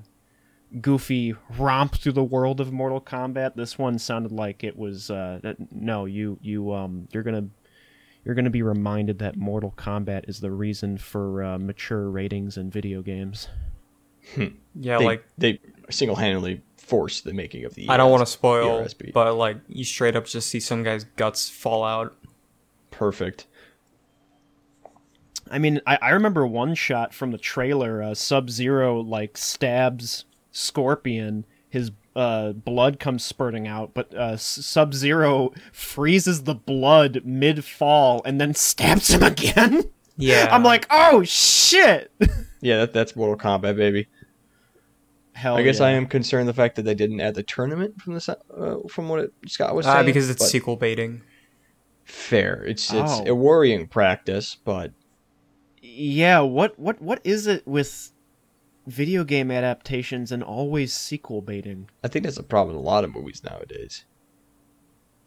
[0.81, 3.55] goofy romp through the world of Mortal Kombat.
[3.55, 7.47] This one sounded like it was uh, that, no, you you um, you're gonna
[8.25, 12.57] you're going to be reminded that Mortal Kombat is the reason for uh, mature ratings
[12.57, 13.49] in video games.
[14.37, 17.89] Yeah, They, like they single-handedly forced the making of the.
[17.89, 19.13] I don't want to spoil, ERSB.
[19.13, 22.17] but like you straight up just see some guy's guts fall out.
[22.91, 23.47] perfect.
[25.51, 28.03] I mean, I, I remember one shot from the trailer.
[28.03, 31.45] Uh, Sub Zero like stabs Scorpion.
[31.69, 38.23] His uh, blood comes spurting out, but uh, Sub Zero freezes the blood mid fall
[38.25, 39.85] and then stabs him again.
[40.17, 42.11] Yeah, I'm like, oh shit!
[42.63, 44.09] Yeah, that, that's Mortal Kombat, baby.
[45.37, 45.87] Hell I guess yeah.
[45.87, 49.09] I am concerned the fact that they didn't add the tournament from the uh, from
[49.11, 50.07] what it, Scott was uh, saying.
[50.07, 51.21] because it's sequel baiting.
[52.05, 52.65] fair.
[52.65, 53.25] It's it's Oh.
[53.27, 54.93] a worrying practice, but
[55.83, 58.11] yeah what what what is it with
[58.87, 63.05] video game adaptations and always sequel baiting I think that's a problem in a lot
[63.05, 64.05] of movies nowadays.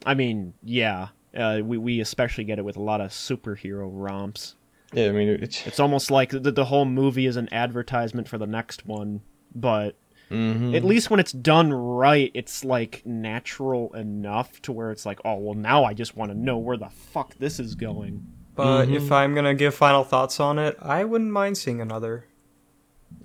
[0.06, 4.56] i mean yeah uh, we, we especially get it with a lot of superhero romps
[4.94, 8.38] Yeah, I mean it's it's almost like the, the whole movie is an advertisement for
[8.38, 9.22] the next one
[9.54, 9.96] but
[10.30, 10.76] mhm.
[10.76, 15.36] at least when it's done right it's like natural enough to where it's like oh
[15.36, 18.24] well now i just want to know where the fuck this is going
[18.56, 18.96] But Mhm.
[18.96, 22.26] if I'm gonna give final thoughts on it, I wouldn't mind seeing another.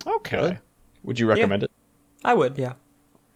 [0.06, 0.58] okay Good.
[1.02, 1.70] Would you recommend it?
[2.24, 2.74] I would, yeah,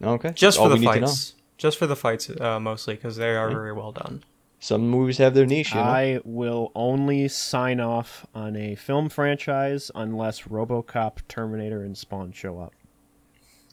[0.03, 1.07] Okay, just All for the we need to know.
[1.09, 1.35] fights.
[1.57, 4.23] Just for the fights, uh, mostly because they are very well done.
[4.61, 5.83] Some movies have their niche, you know.
[5.87, 12.59] I will only sign off on a film franchise unless RoboCop, Terminator, and Spawn show
[12.61, 12.73] up.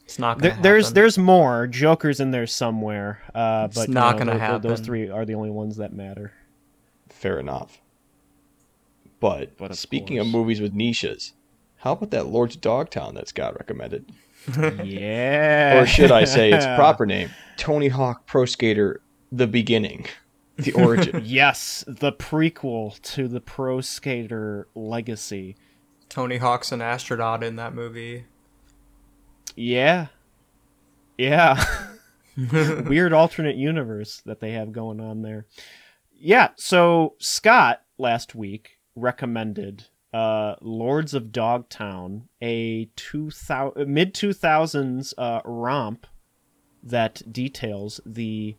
[0.06, 0.94] It's not There, gonna there's happen.
[0.94, 4.68] there's more Joker's in there somewhere, uh, It's but you not know, gonna tho- tho-
[4.70, 6.32] Those three are the only ones that matter.
[7.10, 7.80] Fair enough.
[9.20, 11.32] But, But of speaking of movies with niches,
[11.78, 14.12] how about that Lord's Dogtown that Scott recommended?
[14.84, 15.80] yeah.
[15.82, 17.30] Or should I say its proper name?
[17.56, 19.00] Tony Hawk Pro Skater
[19.32, 20.06] The Beginning.
[20.56, 21.20] The Origin.
[21.24, 25.56] Yes, the prequel to the Pro Skater Legacy.
[26.08, 28.26] Tony Hawk's an astronaut in that movie.
[29.56, 30.06] Yeah.
[31.18, 31.64] Yeah.
[32.52, 35.46] Weird alternate universe that they have going on there.
[36.18, 45.40] Yeah, so Scott last week recommended uh, Lords of Dogtown, a 2000, mid 2000s uh,
[45.44, 46.06] romp
[46.82, 48.56] that details the,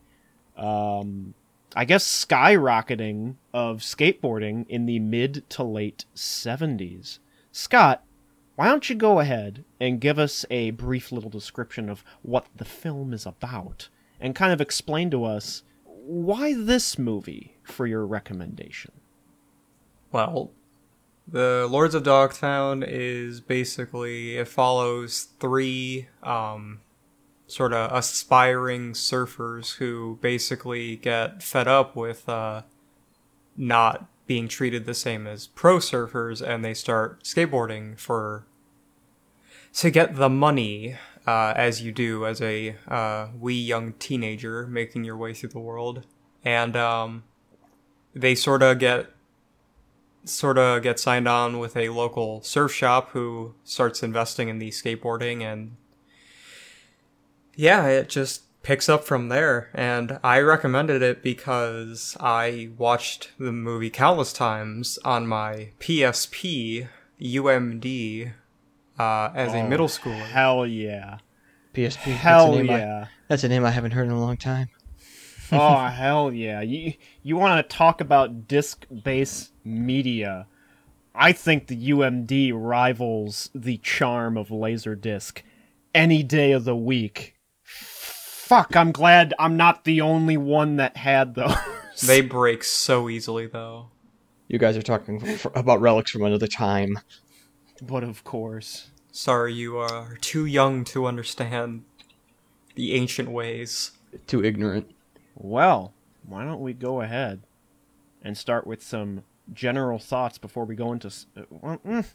[0.56, 1.34] um,
[1.74, 7.18] I guess, skyrocketing of skateboarding in the mid to late 70s.
[7.50, 8.04] Scott,
[8.58, 12.64] why don't you go ahead and give us a brief little description of what the
[12.64, 13.88] film is about
[14.20, 18.90] and kind of explain to us why this movie for your recommendation?
[20.10, 20.50] Well,
[21.28, 26.80] the Lords of Dogtown is basically it follows three um,
[27.46, 32.62] sort of aspiring surfers who basically get fed up with uh,
[33.56, 38.46] not being treated the same as pro surfers, and they start skateboarding for
[39.72, 40.96] to get the money.
[41.26, 45.58] Uh, as you do as a uh, wee young teenager making your way through the
[45.58, 46.06] world,
[46.42, 47.22] and um,
[48.14, 49.10] they sort of get
[50.24, 54.70] sort of get signed on with a local surf shop who starts investing in the
[54.70, 55.76] skateboarding and
[57.54, 63.52] yeah it just picks up from there and i recommended it because i watched the
[63.52, 66.86] movie countless times on my psp
[67.20, 68.32] umd
[68.98, 71.18] uh, as a Oh, middle schooler Hell yeah.
[71.74, 71.96] PSP.
[71.98, 73.06] Hell that's a name I- yeah.
[73.28, 74.68] that's a name I haven't heard in a long time.
[75.52, 76.60] oh hell yeah!
[76.62, 80.46] You you want to talk about disc-based media?
[81.14, 85.42] I think the UMD rivals the charm of Laserdisc
[85.94, 87.34] any day of the week.
[88.48, 88.74] Fuck!
[88.76, 91.54] I'm glad I'm not the only one that had those.
[92.06, 93.90] they break so easily though
[94.48, 96.98] You guys are talking f- about relics from another time.
[97.82, 101.84] but of course, sorry you are too young to understand
[102.74, 103.90] the ancient ways
[104.26, 104.90] Too ignorant.
[105.34, 105.92] well,
[106.24, 107.42] why don't we go ahead
[108.22, 111.08] and start with some general thoughts before we go into.
[111.08, 112.06] s- uh, well, mm,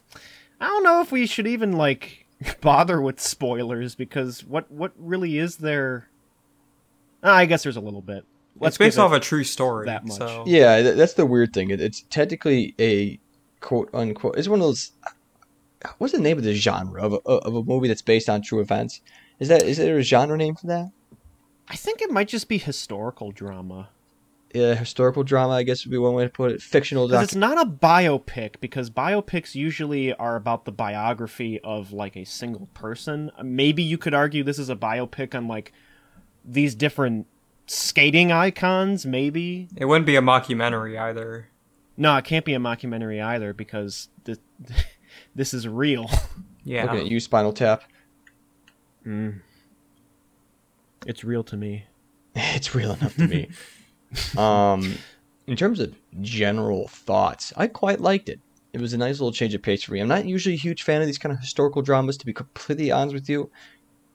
[0.60, 2.26] I don't know if we should even like
[2.60, 6.08] bother with spoilers because what what really is there?
[7.24, 8.24] Uh, I guess there's a little bit.
[8.60, 9.86] it's based give off it- a true story.
[9.86, 10.18] that much.
[10.18, 10.44] So.
[10.46, 11.70] Yeah, that's the weird thing.
[11.70, 13.18] It, it's technically a
[13.60, 14.36] quote unquote.
[14.38, 14.92] It's one of those.
[15.98, 18.60] What's the name of the genre of a, of a movie that's based on true
[18.60, 19.00] events?
[19.38, 20.90] Is that is there a genre name for that?
[21.68, 23.88] I think it might just be historical drama.
[24.54, 26.62] Yeah, historical drama, I guess would be one way to put it.
[26.62, 27.24] Fictional Because doc.
[27.24, 32.66] it's not a biopic, because biopics usually are about the biography of like a single
[32.72, 33.32] person.
[33.42, 35.72] Maybe you could argue this is a biopic on like
[36.44, 37.26] these different
[37.66, 39.68] skating icons, maybe.
[39.76, 41.48] It wouldn't be a mockumentary either.
[41.96, 44.38] No, it can't be a mockumentary either because this,
[45.34, 46.10] this is real.
[46.66, 46.84] Yeah.
[46.84, 47.84] Looking at you, Spinal Tap.
[49.06, 49.42] Mm.
[51.06, 51.84] It's real to me.
[52.34, 53.50] it's real enough to me.
[54.38, 54.94] um,
[55.46, 58.40] in terms of general thoughts, I quite liked it.
[58.72, 60.00] It was a nice little change of pace for me.
[60.00, 62.90] I'm not usually a huge fan of these kind of historical dramas, to be completely
[62.90, 63.50] honest with you,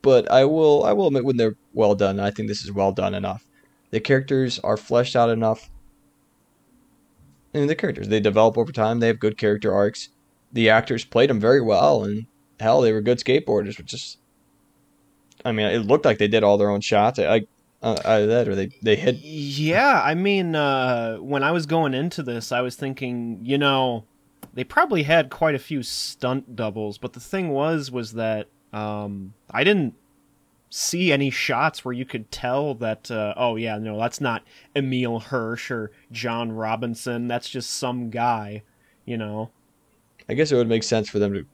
[0.01, 2.19] but I will I will admit when they're well done.
[2.19, 3.45] I think this is well done enough.
[3.91, 5.69] The characters are fleshed out enough.
[7.53, 8.99] And the characters they develop over time.
[8.99, 10.09] They have good character arcs.
[10.51, 12.25] The actors played them very well, and
[12.59, 13.77] hell, they were good skateboarders.
[13.77, 14.17] Which is,
[15.43, 17.19] I mean, it looked like they did all their own shots.
[17.19, 17.47] I,
[17.81, 21.93] uh, either that or they they hit Yeah, I mean, uh, when I was going
[21.93, 24.05] into this, I was thinking, you know,
[24.53, 29.33] they probably had quite a few stunt doubles, but the thing was, was that um,
[29.49, 29.95] I didn't
[30.69, 34.43] see any shots where you could tell that, uh, oh yeah, no, that's not
[34.75, 37.27] Emile Hirsch or John Robinson.
[37.27, 38.63] That's just some guy,
[39.05, 39.49] you know.
[40.27, 41.45] I guess it would make sense for them to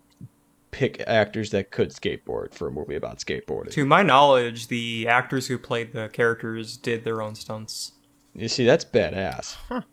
[0.72, 3.72] pick actors that could skateboard for a movie about skateboarding.
[3.72, 7.94] To my knowledge, the actors who played the characters did their own stunts.
[8.34, 9.56] You see, that's badass.
[9.70, 9.84] Huh.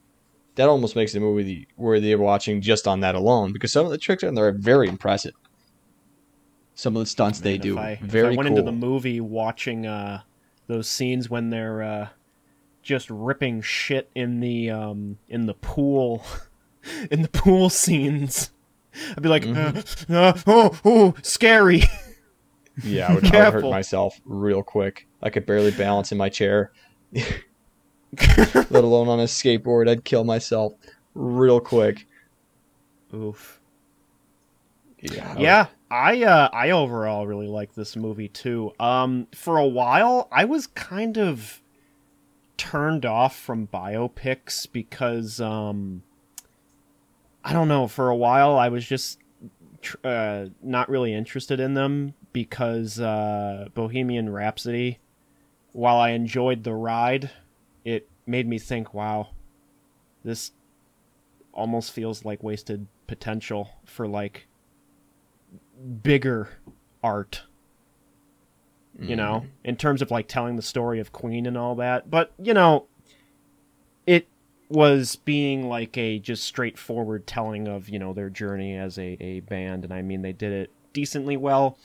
[0.56, 3.92] That almost makes the movie worthy of watching just on that alone, because some of
[3.92, 5.34] the tricks in there are very impressive.
[6.82, 8.58] Some of the stunts they do, I, very I went cool.
[8.58, 10.22] into the movie watching uh,
[10.66, 12.08] those scenes when they're uh,
[12.82, 16.24] just ripping shit in the um, in the pool,
[17.12, 18.50] in the pool scenes,
[19.16, 20.12] I'd be like, Mm-hmm.
[20.12, 21.84] uh, uh, oh, oh, scary.
[22.82, 25.06] Yeah, I would, I would hurt myself real quick.
[25.22, 26.72] I could barely balance in my chair,
[27.12, 29.88] let alone on a skateboard.
[29.88, 30.72] I'd kill myself
[31.14, 32.08] real quick.
[33.14, 33.60] Oof.
[35.00, 38.72] Yeah, Yeah, I uh, I overall really like this movie too.
[38.80, 41.60] Um, for a while, I was kind of
[42.56, 46.02] turned off from biopics because um,
[47.44, 47.88] I don't know.
[47.88, 49.18] For a while, I was just
[49.82, 54.98] tr- uh, not really interested in them because uh, Bohemian Rhapsody.
[55.72, 57.30] While I enjoyed the ride,
[57.84, 59.28] it made me think, "Wow,
[60.24, 60.52] this
[61.52, 64.46] almost feels like wasted potential for like."
[66.02, 66.48] Bigger
[67.02, 67.42] art
[69.00, 72.10] you know in terms of like telling the story of queen and all that.
[72.10, 72.86] But you know
[74.06, 74.28] it
[74.68, 79.40] was being like a just straightforward telling of you know their journey as a, a
[79.40, 79.84] band.
[79.84, 81.78] And i mean they did it decently well.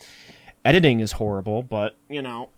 [0.65, 2.49] Editing is horrible but you know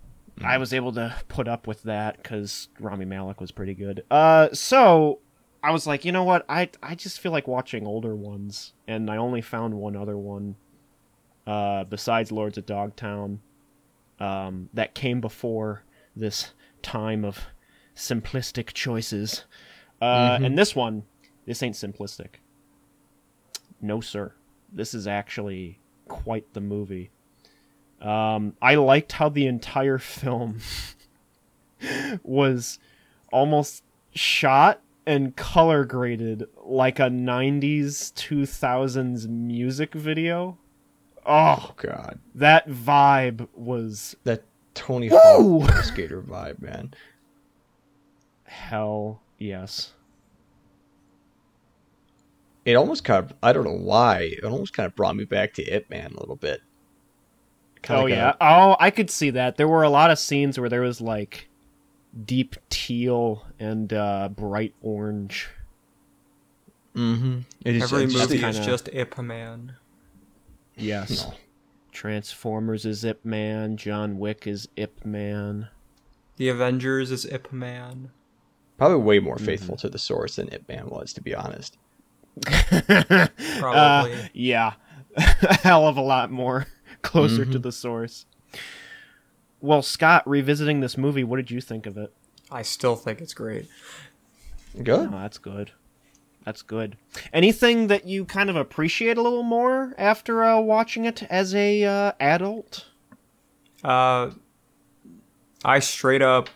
[0.44, 4.04] i was able to put up with that because rami malek was pretty good.
[4.10, 5.20] Uh so
[5.62, 6.44] i was like you know what?
[6.50, 10.56] I i just feel like watching older ones and i only found one other one
[11.50, 13.40] uh, besides Lords of Dogtown,
[14.20, 15.84] um, that came before
[16.16, 17.40] this time of
[17.96, 19.46] simplistic choices.
[20.02, 20.46] Uh, Mhm.
[20.46, 21.04] And this one,
[21.46, 22.36] this ain't simplistic.
[23.82, 24.34] No, sir.
[24.72, 27.10] This is actually quite the movie.
[28.02, 30.60] Um, I liked how the entire film
[32.24, 32.80] was
[33.32, 33.84] almost
[34.14, 40.58] shot and color graded like a 90s 2000s music video.
[41.30, 46.94] Oh, Oh god, that vibe was that Tony Hawk skater vibe, man.
[48.46, 49.94] hell yes.
[52.66, 55.54] It almost kind of, I don't know why, it almost kind of brought me back
[55.56, 56.62] to Ip Man a little bit.
[57.82, 58.34] Kinda oh like a- yeah.
[58.42, 59.56] Oh, I could see that.
[59.58, 61.48] There were a lot of scenes where there was like
[62.26, 65.48] deep teal and uh, bright orange.
[66.96, 67.40] Mm-hmm.
[67.66, 69.76] It is Every it's movie the- is kinda- just Ip Man.
[70.80, 71.26] Yes.
[71.26, 71.34] No.
[71.92, 73.76] Transformers is Ip Man.
[73.78, 75.68] John Wick is Ip Man.
[76.38, 78.12] The Avengers is Ip Man.
[78.78, 79.46] Probably way more Mm-hmm.
[79.46, 81.78] faithful to the source than Ip Man was, to be honest.
[82.46, 84.14] Probably.
[84.14, 84.74] Uh, yeah.
[85.18, 85.22] a
[85.62, 86.68] hell of a lot more
[87.02, 88.26] closer to the source.
[89.62, 92.14] Well, Scott, revisiting this movie, what did you think of it?
[92.50, 93.68] I still think it's great.
[94.82, 95.10] Good.
[95.12, 95.72] Oh, that's good.
[96.50, 96.98] That's good.
[97.32, 101.84] Anything that you kind of appreciate a little more after uh, watching it as a
[101.84, 102.88] uh, adult?
[103.84, 104.32] Uh,
[105.64, 106.50] I straight up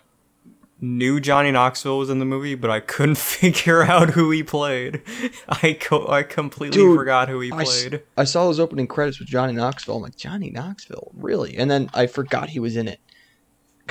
[0.82, 5.04] knew Johnny Knoxville was in the movie, but I couldn't figure out who he played.
[5.48, 8.02] I co- I completely Dude, forgot who he I, s- played.
[8.18, 9.98] I saw those opening credits with Johnny Knoxville.
[9.98, 11.56] I'm like, Johnny Knoxville, really?
[11.56, 13.00] And then I forgot he was in it.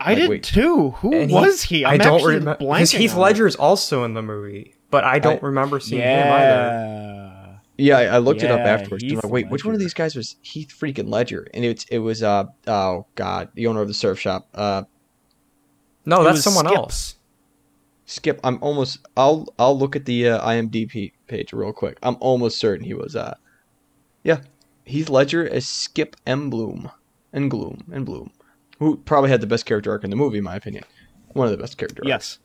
[0.00, 0.42] I Like, did wait.
[0.44, 0.92] too.
[0.92, 1.84] Who And was he?
[1.84, 3.20] I'm I don't remember because Heath on it.
[3.20, 6.46] Ledger's also in the movie, but I don't I- remember seeing him either.
[6.46, 7.56] Yeah.
[7.76, 9.02] Yeah, I, I looked it up afterwards.
[9.02, 11.48] I'm like, wait, which one of these guys was Heath freaking Ledger?
[11.52, 14.46] And it's it was uh oh god, the owner of the surf shop.
[14.54, 14.84] Uh,
[16.06, 16.78] No, that's someone Skip.
[16.78, 17.16] else.
[18.06, 18.38] Skip.
[18.44, 18.98] I'm almost.
[19.16, 21.98] I'll I'll look at the uh, IMDb page real quick.
[22.00, 23.16] I'm almost certain he was.
[23.16, 23.34] Uh,
[24.22, 24.42] yeah,
[24.84, 26.92] Heath Ledger as Skip Engblom
[27.32, 28.30] and Gloom and Bloom,
[28.78, 30.84] who probably had the best character arc in the movie, in my opinion.
[31.32, 32.38] One of the best character arcs.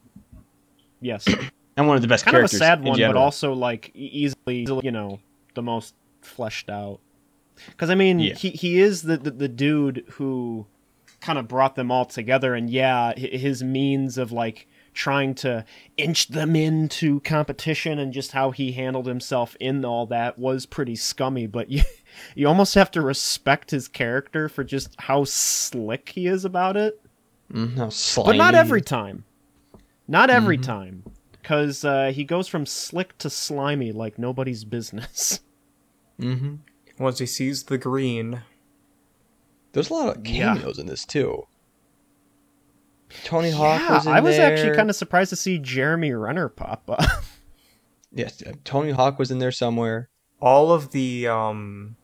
[1.02, 1.24] Yes.
[1.28, 1.28] Yes.
[1.80, 4.68] And one of the best kind of a sad one, but also like e- easily,
[4.84, 5.20] you know,
[5.56, 7.00] the most fleshed out.
[7.68, 8.34] Because I mean, Yeah.
[8.36, 10.68] he he is the, the the dude who
[11.22, 15.64] kind of brought them all together, and yeah, his means of like trying to
[15.96, 20.98] inch them into competition and just how he handled himself in all that was pretty
[20.98, 21.48] scummy.
[21.48, 21.84] But you
[22.36, 27.00] you almost have to respect his character for just how slick he is about it
[27.78, 27.90] how
[28.24, 29.24] but not every time.
[30.08, 30.64] Not every Mhm.
[30.64, 31.04] time,
[31.42, 35.40] because uh, he goes from slick to slimy like nobody's business.
[36.20, 36.56] Mm-hmm.
[37.02, 38.42] Once he sees the green,
[39.72, 40.54] There's a lot of Yeah.
[40.56, 41.48] cameos in this too.
[43.24, 46.50] Tony Hawk yeah, was in I was actually kind of surprised to see Jeremy Renner
[46.50, 47.00] pop up.
[48.12, 48.44] yes.
[48.46, 50.10] uh, Tony Hawk was in there somewhere.
[50.42, 51.96] all of the um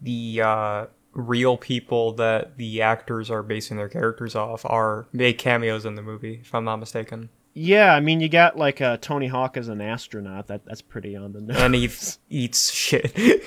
[0.00, 5.84] the uh real people that the actors are basing their characters off are make cameos
[5.84, 7.30] in the movie, if I'm not mistaken.
[7.58, 10.48] Yeah, I mean, you got like uh, Tony Hawk as an astronaut.
[10.48, 13.42] That that's pretty on the nose, And he eats, eats shit.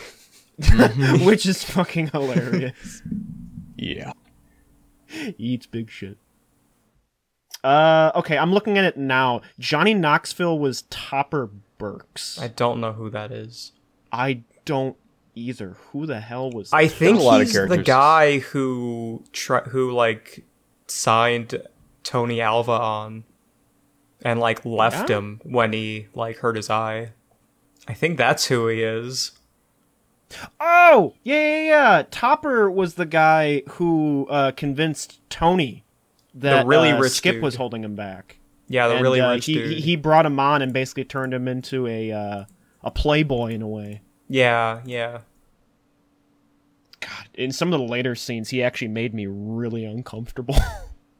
[1.21, 3.03] which is fucking hilarious.
[3.77, 4.13] Yeah.
[5.05, 6.17] he eats big shit.
[7.63, 9.41] Uh, okay, I'm looking at it now.
[9.59, 12.39] Johnny Knoxville was Topper Burks.
[12.41, 13.73] I don't know who that is.
[14.11, 14.97] I don't
[15.35, 15.77] either.
[15.91, 16.73] Who the hell was?
[16.73, 20.45] I think a lot of he's the guy who try, who like
[20.87, 21.61] signed
[22.03, 23.23] Tony Alva on
[24.23, 25.17] and like left Yeah?
[25.17, 27.11] him when he like hurt his eye.
[27.87, 29.31] I think that's who he is.
[30.59, 32.03] Oh, yeah, yeah, yeah.
[32.11, 35.83] Topper was the guy who uh, convinced Tony
[36.35, 37.43] that really uh, rich Skip dude.
[37.43, 38.37] was holding him back.
[38.67, 39.71] Yeah, the And, really uh, rich he, dude.
[39.71, 42.45] he he brought him on and basically turned him into a uh,
[42.83, 44.01] a playboy in a way.
[44.27, 45.21] Yeah, yeah.
[46.99, 50.55] God, in some of the later scenes, he actually made me really uncomfortable.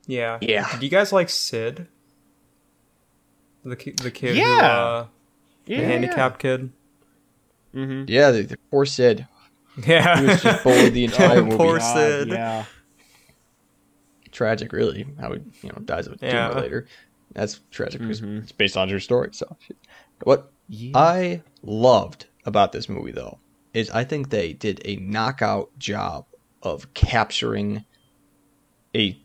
[0.08, 0.40] Yeah.
[0.42, 0.68] Yeah.
[0.72, 1.88] Did you guys like Sid?
[3.64, 4.66] The ki- the kid who Yeah.
[4.66, 5.06] uh
[5.66, 6.72] the handicapped kid?
[7.76, 8.06] Mm-hmm.
[8.08, 9.28] Yeah, the, the poor Sid.
[9.86, 10.20] Yeah.
[10.20, 11.58] He was just bullied the entire movie.
[11.58, 12.28] Poor God, Sid.
[12.30, 12.66] Yeah.
[14.32, 15.06] Tragic, really.
[15.20, 16.88] How he, you know, dies of a tumor later.
[17.34, 18.44] That's tragic because Mhm.
[18.44, 19.30] it's based on a true story.
[19.34, 19.56] So,
[20.24, 20.92] what yeah.
[20.96, 23.40] I loved about this movie, though,
[23.74, 26.26] is I think they did a knockout job
[26.64, 27.86] of capturing
[28.96, 29.20] a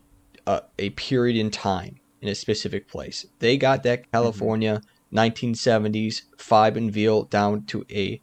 [0.46, 3.26] a, a period in time in a specific place.
[3.38, 4.80] They got that California
[5.12, 8.20] 1970s Fibenville down to a.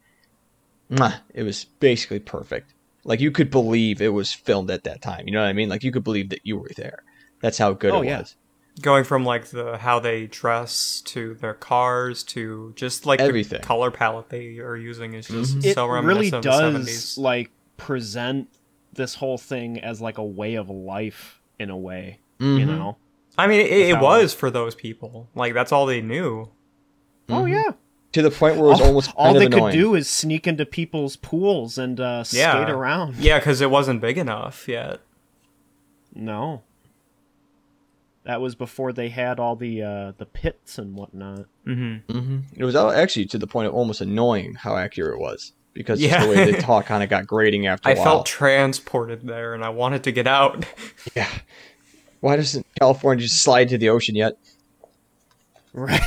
[0.90, 2.74] Mwah, it was basically perfect.
[3.04, 5.26] Like you could believe it was filmed at that time.
[5.26, 5.68] You know what I mean?
[5.68, 6.98] Like you could believe that you were there.
[7.40, 8.18] That's how good Oh, it yeah.
[8.20, 8.34] was.
[8.80, 13.60] Going from like the how they dress to their cars to just like Everything.
[13.60, 15.64] the color palette they are using is just Mhm.
[15.64, 17.18] it so really reminiscent does the 70s.
[17.18, 18.48] like present
[18.92, 22.18] this whole thing as like a way of life in a way.
[22.40, 22.66] You Mhm.
[22.66, 22.98] know?
[23.38, 25.28] I mean, it, it was for those people.
[25.34, 26.50] Like that's all they knew.
[27.28, 27.50] Oh Mhm.
[27.52, 27.72] yeah.
[28.12, 30.06] To the point where it was all, almost all kind they of could do is
[30.08, 32.52] sneak into people's pools and uh, Yeah.
[32.62, 33.16] skate around.
[33.16, 35.00] Yeah, because it wasn't big enough yet.
[36.14, 36.62] No.
[38.24, 41.46] That was before they had all the uh, the pits and whatnot.
[41.66, 42.12] Mm-hmm.
[42.18, 46.00] hmm It was actually to the point of almost annoying how accurate it was because
[46.00, 46.24] Yeah.
[46.24, 48.02] the way they talk kind of got grating after a I while.
[48.02, 50.66] I felt transported there, and I wanted to get out.
[51.16, 51.26] yeah.
[52.22, 54.38] Why doesn't California just slide to the ocean yet?
[55.72, 56.00] Right.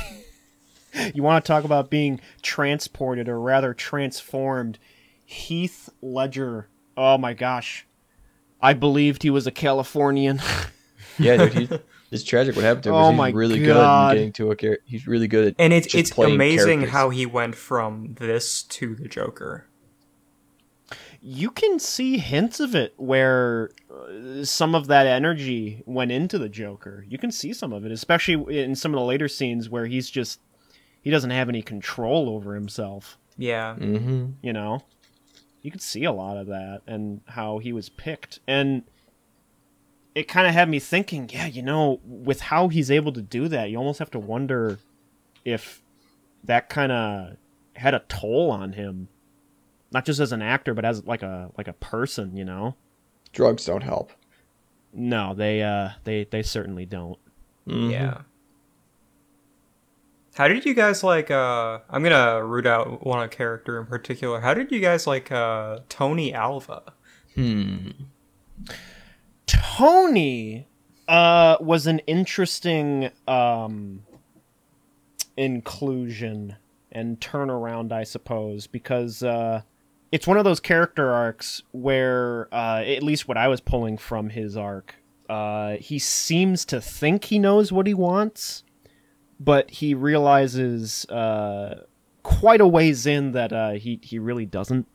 [1.13, 4.79] you want to talk about being transported or rather transformed?
[5.25, 6.69] Heath Ledger.
[6.95, 7.85] Oh my gosh.
[8.61, 10.41] I believed he was a Californian.
[11.17, 11.53] Yeah, dude.
[11.53, 11.69] He,
[12.11, 12.95] it's tragic what happened to him.
[12.95, 14.11] Oh he's my really good God.
[14.11, 14.83] at getting to a character.
[14.85, 16.89] He's really good at And it's just it's playing amazing characters.
[16.89, 19.65] how he went from this to the Joker.
[21.27, 26.47] You can see hints of it where uh, some of that energy went into the
[26.47, 27.03] Joker.
[27.09, 30.11] You can see some of it, especially in some of the later scenes where he's
[30.11, 30.39] just
[31.01, 33.17] he doesn't have any control over himself.
[33.37, 33.73] Yeah.
[33.75, 34.83] hmm you know
[35.63, 38.83] you could see a lot of that and how he was picked and
[40.13, 43.47] it kind of had me thinking, yeah, you know, with how he's able to do
[43.49, 44.79] that, you almost have to wonder
[45.43, 45.81] if
[46.45, 47.35] that kind of
[47.75, 49.09] had a toll on him,
[49.91, 52.75] not just as an actor, but as like a like a person, you know.
[53.31, 54.11] Drugs don't help.
[54.93, 57.19] No, they uh they they certainly don't.
[57.67, 57.91] Mhm.
[57.91, 58.21] Yeah.
[60.35, 64.41] How did you guys like uh I'm gonna root out one character in particular.
[64.41, 66.83] How did you guys like uh Tony Alva?
[67.35, 67.89] Hmm.
[69.45, 70.67] Tony
[71.07, 74.03] uh was an interesting um
[75.37, 76.55] inclusion
[76.91, 79.61] and turnaround I suppose because uh
[80.15, 84.29] it's one of those character arcs where uh at least what I was pulling from
[84.29, 84.95] his arc
[85.29, 88.63] uh he seems to think he knows what he wants
[89.39, 91.83] but he realizes uh
[92.23, 94.87] quite a ways in that uh he he really doesn't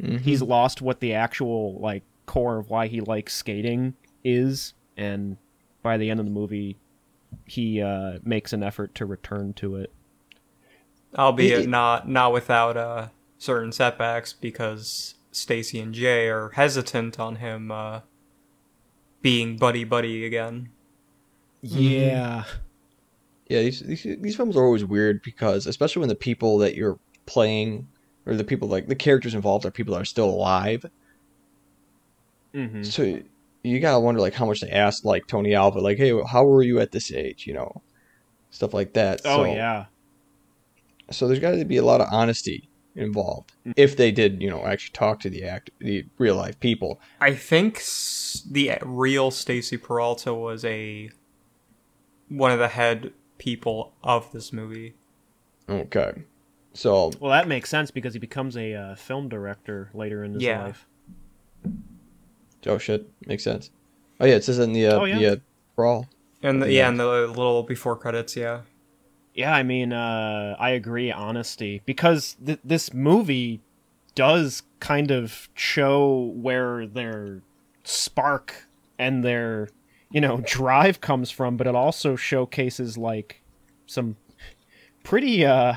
[0.00, 0.20] Mhm.
[0.20, 3.94] he's lost what the actual like core of why he likes skating
[4.24, 5.36] is and
[5.82, 6.76] by the end of the movie
[7.46, 9.90] he uh makes an effort to return to it
[11.16, 13.08] Albeit It- not not without uh
[13.38, 18.00] certain setbacks because Stacy and Jay are hesitant on him uh
[19.20, 20.70] being buddy buddy again.
[21.60, 22.44] yeah
[23.48, 26.98] Yeah, these, these these films are always weird because, especially when the people that you're
[27.26, 27.86] playing
[28.26, 30.84] or the people like the characters involved are people that are still alive.
[32.54, 32.82] mm-hmm.
[32.82, 33.20] So
[33.62, 36.62] you gotta wonder like how much they asked like Tony Alva, like, hey, how were
[36.62, 37.46] you at this age?
[37.46, 37.82] You know,
[38.50, 39.20] stuff like that.
[39.24, 39.86] oh so, yeah
[41.12, 43.72] So there's got to be a lot of honesty involved Mm.
[43.76, 47.00] if they did, you know, actually talk to the act, the real life people.
[47.20, 47.76] I think
[48.50, 51.10] the real Stacy Peralta was a
[52.28, 54.94] one of the head people of this movie.
[55.68, 56.24] Okay,
[56.74, 60.42] so well that makes sense because he becomes a uh, film director later in his
[60.42, 60.64] Yeah.
[60.64, 60.86] life
[62.66, 63.70] oh shit, makes sense.
[64.20, 65.18] Oh yeah, it says in the uh, Oh, yeah.
[65.18, 65.36] the uh,
[65.76, 66.06] brawl.
[66.42, 66.82] And the, Yeah.
[66.82, 68.60] yeah, and the little before credits, yeah.
[69.34, 73.60] Yeah i mean uh i agree honesty because th- this movie
[74.14, 77.40] does kind of show where their
[77.84, 78.66] spark
[78.98, 79.68] and their
[80.10, 83.42] you know drive comes from but it also showcases like
[83.86, 84.16] some
[85.02, 85.74] pretty uh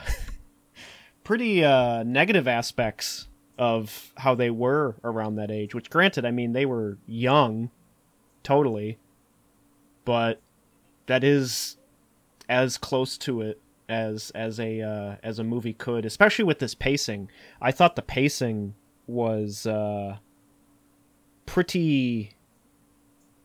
[1.24, 3.28] pretty uh negative aspects
[3.58, 7.70] of how they were around that age which granted i mean they were young
[8.44, 8.98] totally
[10.04, 10.42] but
[11.08, 11.78] that is
[12.50, 16.76] as close to it as as a uh, as a movie could, especially with this
[16.76, 17.30] pacing.
[17.62, 18.76] I thought the pacing
[19.08, 20.18] was uh,
[21.46, 22.32] pretty.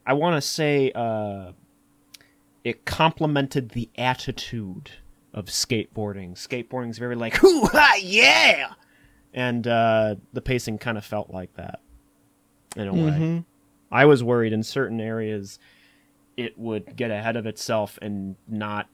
[0.06, 1.52] I want to say uh,
[2.64, 4.90] it complemented the attitude
[5.32, 6.32] of skateboarding.
[6.32, 8.72] Skateboarding's very like hoo ha yeah,
[9.34, 11.80] and uh, the pacing kind of felt like that
[12.76, 13.00] in a way.
[13.10, 13.44] Mhm.
[13.92, 15.58] I was worried in certain areas
[16.36, 18.88] it would get ahead of itself and not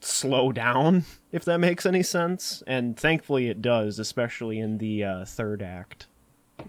[0.00, 2.62] slow down, if that makes any sense.
[2.66, 6.06] And thankfully it does, especially in the uh, third act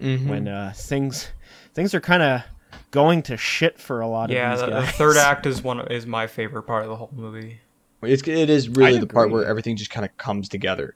[0.00, 0.26] Mhm.
[0.26, 1.28] when uh, things
[1.72, 2.42] things are kind of
[2.90, 4.96] going to shit for a lot Yeah, of the, these the guys.
[4.96, 7.60] third act is one is my favorite part of the whole movie.
[8.02, 10.94] It's it is really I'd the part where everything just kind of comes together,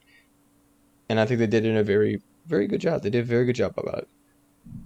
[1.07, 3.03] and I think they did it in a very very good job.
[3.03, 4.07] They did a very good job about it.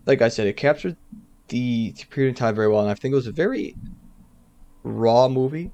[0.05, 0.95] Like I said, it captured
[1.47, 3.75] the period of time very well, and I think it was a very
[4.84, 5.71] raw movie.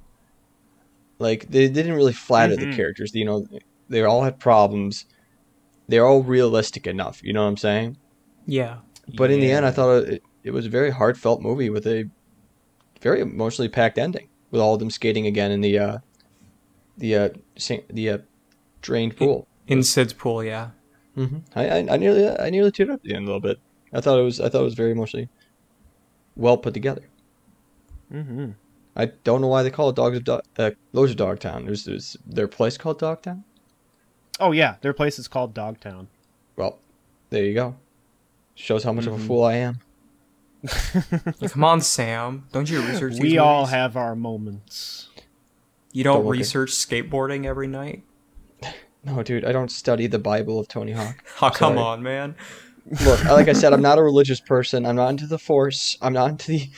[1.20, 2.76] Like they didn't really flatter the Mhm.
[2.76, 3.12] characters.
[3.14, 3.46] You know,
[3.90, 5.06] they all had problems.
[5.88, 7.22] They're all realistic enough.
[7.24, 7.98] You know what I'm saying?
[8.46, 8.78] Yeah.
[9.16, 12.06] But in the end, I thought it, it was a very heartfelt movie with a
[13.02, 15.98] very emotionally packed ending, with all of them skating again in the uh,
[16.98, 17.30] the uh,
[17.90, 18.18] the uh,
[18.82, 19.48] drained pool.
[19.68, 20.72] In Sid's pool, yeah.
[21.16, 23.58] hmm I, I I nearly I nearly teared up at the end a little bit.
[23.94, 25.28] I thought it was I thought it was very emotionally
[26.36, 27.04] well put together.
[28.12, 28.56] Mhm.
[29.00, 31.66] I don't know why they call it Dogs of Dog uh, Lords of Dogtown.
[31.66, 33.44] There's, there's their place called Dogtown.
[34.40, 36.08] Oh yeah, their place is called Dogtown.
[36.56, 36.80] Well,
[37.30, 37.76] there you go.
[38.56, 39.28] Shows how much of a Mhm.
[39.28, 39.80] fool I am.
[41.50, 42.48] Come on, Sam.
[42.52, 43.72] Don't you research these we all movies?
[43.74, 45.10] have our moments.
[45.94, 48.04] You don't Don't look at- research skateboarding every night?
[49.02, 51.24] No, dude, I don't study the Bible of Tony Hawk.
[51.42, 51.80] Oh, come Sorry.
[51.80, 52.36] on, man.
[53.06, 54.86] Look, like I said, I'm not a religious person.
[54.86, 55.98] I'm not into the Force.
[56.02, 56.70] I'm not into the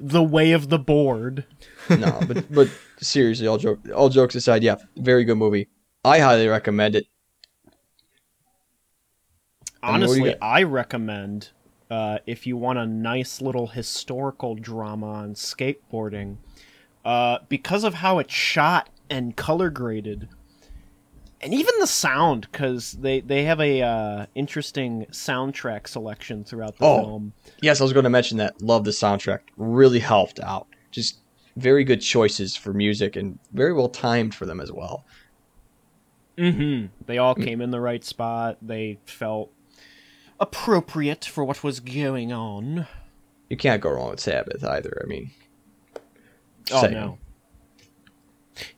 [0.00, 1.44] The way of the board.
[1.90, 2.68] no, but but
[2.98, 5.68] seriously, all joke all jokes aside, yeah, very good movie.
[6.04, 7.06] I highly recommend it.
[9.82, 10.40] And what do you Honestly.
[10.40, 11.50] I recommend
[11.90, 16.36] uh, if you want a nice little historical drama on skateboarding,
[17.04, 20.28] uh, because of how it's shot and color graded,
[21.40, 26.84] and even the sound because they they have a uh, interesting soundtrack selection throughout the
[26.84, 27.00] Oh.
[27.02, 27.32] film.
[27.62, 28.60] Yes, I was going to mention that.
[28.62, 29.40] Love the soundtrack.
[29.56, 30.66] Really helped out.
[30.90, 31.18] Just
[31.56, 35.04] very good choices for music and very well timed for them as well.
[36.38, 36.86] Mm-hmm.
[37.06, 38.58] They all came in the right spot.
[38.60, 39.50] They felt
[40.38, 42.86] appropriate for what was going on.
[43.48, 45.00] You can't go wrong with Sabbath either.
[45.02, 45.30] I mean,
[46.70, 46.92] Oh saying.
[46.94, 47.18] no.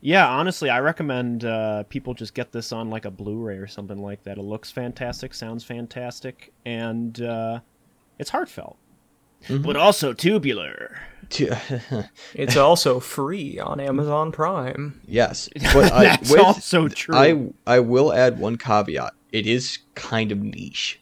[0.00, 3.98] Yeah, honestly, I recommend uh, people just get this on like a Blu-ray or something
[3.98, 4.38] like that.
[4.38, 7.60] It looks fantastic, sounds fantastic, and uh,
[8.18, 8.76] it's heartfelt,
[9.48, 9.62] Mhm.
[9.62, 10.98] but also tubular.
[12.34, 15.00] It's also free on Amazon Prime.
[15.06, 17.14] yes, but I, That's with- also true.
[17.14, 19.12] I I will add one caveat.
[19.30, 21.00] It is kind of niche.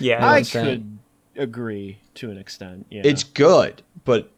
[0.00, 0.98] Yeah, I I'm could
[1.36, 2.86] agree to an extent.
[2.90, 4.30] Yeah, It's good, but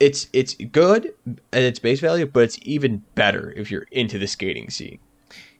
[0.00, 1.14] it's it's good
[1.52, 4.98] at its base value, but it's even better if you're into the skating scene.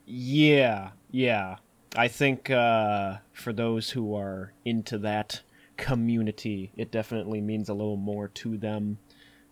[0.07, 1.57] Yeah, yeah.
[1.97, 5.43] I think uh, for those who are into that
[5.76, 8.99] community, it definitely means a little more to them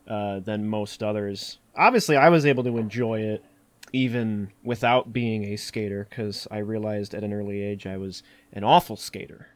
[0.09, 1.59] uh, than most others.
[1.76, 3.45] Obviously, I was able to enjoy it
[3.93, 8.22] even without being a skater because I realized at an early age I was
[8.53, 9.49] an awful skater,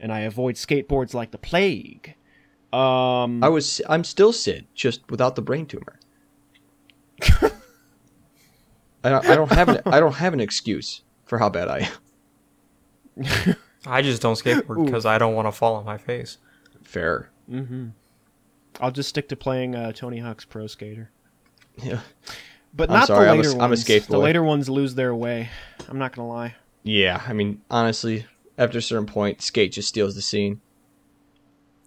[0.00, 2.14] and I avoid skateboards like the plague.
[2.76, 5.98] Um, I was I'm still Sid, just without the brain tumor.
[9.04, 11.88] I don't I don't have an I don't have an excuse for how bad I
[13.16, 13.56] am.
[13.86, 16.38] I just don't skateboard because I don't want to fall on my face.
[16.82, 17.30] Fair.
[17.48, 17.88] hmm
[18.80, 21.10] I'll just stick to playing uh, Tony Hawk's Pro Skater.
[21.82, 22.00] Yeah.
[22.74, 24.06] But I'm not sorry, the I'm a- later I'm a ones.
[24.06, 25.48] the later ones lose their way.
[25.88, 26.56] I'm not gonna lie.
[26.82, 28.26] Yeah, I mean, honestly,
[28.58, 30.60] after a certain point, skate just steals the scene.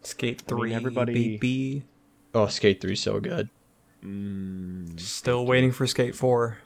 [0.04, 1.84] Skate I mean, three, everybody- baby.
[2.34, 3.50] Oh, Skate 3 so good.
[4.97, 6.58] Still waiting for Skate four.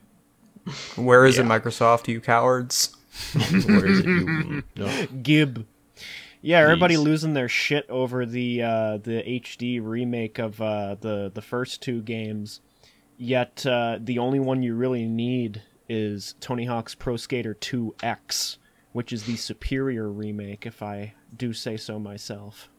[0.96, 2.08] Where is it, Microsoft?
[2.08, 2.96] You cowards.
[3.34, 4.06] Where is it?
[4.06, 5.08] You, no.
[5.22, 5.66] Gib.
[6.42, 7.04] Yeah, everybody Please.
[7.04, 12.02] losing their shit over the uh, the HD remake of uh, the the first two
[12.02, 12.60] games.
[13.18, 18.58] Yet uh, the only one you really need is Tony Hawk's Pro Skater 2 X,
[18.92, 22.70] which is the superior remake, if I do say so myself.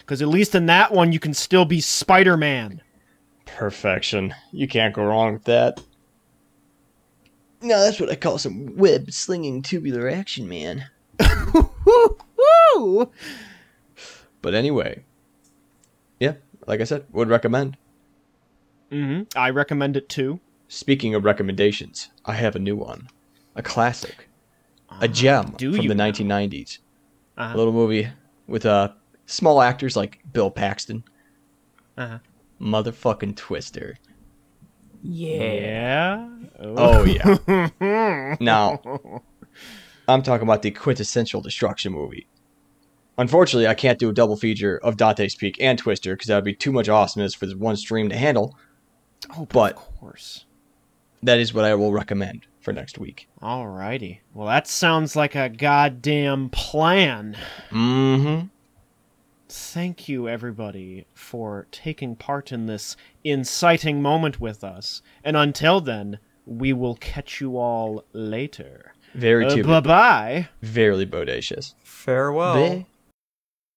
[0.00, 2.80] Because at least in that one, you can still be Spider Man.
[3.46, 4.34] Perfection.
[4.52, 5.80] You can't go wrong with that.
[7.60, 10.86] No, that's what I call some web slinging tubular action, man.
[12.74, 13.10] Woo!
[14.42, 15.04] But anyway,
[16.18, 16.32] yeah,
[16.66, 17.76] like I said, would recommend.
[18.90, 19.38] Mm-hmm.
[19.38, 20.40] I recommend it too.
[20.66, 23.06] Speaking of recommendations, I have a new one,
[23.54, 24.28] a classic,
[25.00, 26.10] a gem Ah, do from you the now?
[26.10, 26.78] 1990s.
[27.38, 27.54] Uh-huh.
[27.54, 28.08] A little movie
[28.48, 28.88] with uh
[29.32, 31.04] small actors like Bill Paxton,
[31.96, 32.18] Uh-huh.
[32.60, 33.96] motherfucking Twister.
[35.02, 36.28] Yeah.
[36.60, 38.36] Oh yeah.
[38.40, 38.80] now,
[40.06, 42.26] I'm talking about the quintessential destruction movie.
[43.18, 46.44] Unfortunately, I can't do a double feature of Dante's Peak and Twister because that would
[46.44, 48.56] be too much awesomeness for this one stream to handle.
[49.36, 50.44] Oh, But- of course.
[51.24, 53.28] That is what I will recommend for next week.
[53.40, 54.20] Alrighty.
[54.34, 57.36] Well, that sounds like a goddamn plan.
[57.70, 58.46] Mm-hmm.
[59.54, 65.02] Thank you, everybody, for taking part in this inciting moment with us.
[65.22, 68.94] And until then, we will catch you all later.
[69.14, 70.48] Very Uh, too, bye bye.
[70.62, 71.74] very bodacious.
[71.84, 72.54] Farewell.
[72.54, 72.86] Bye.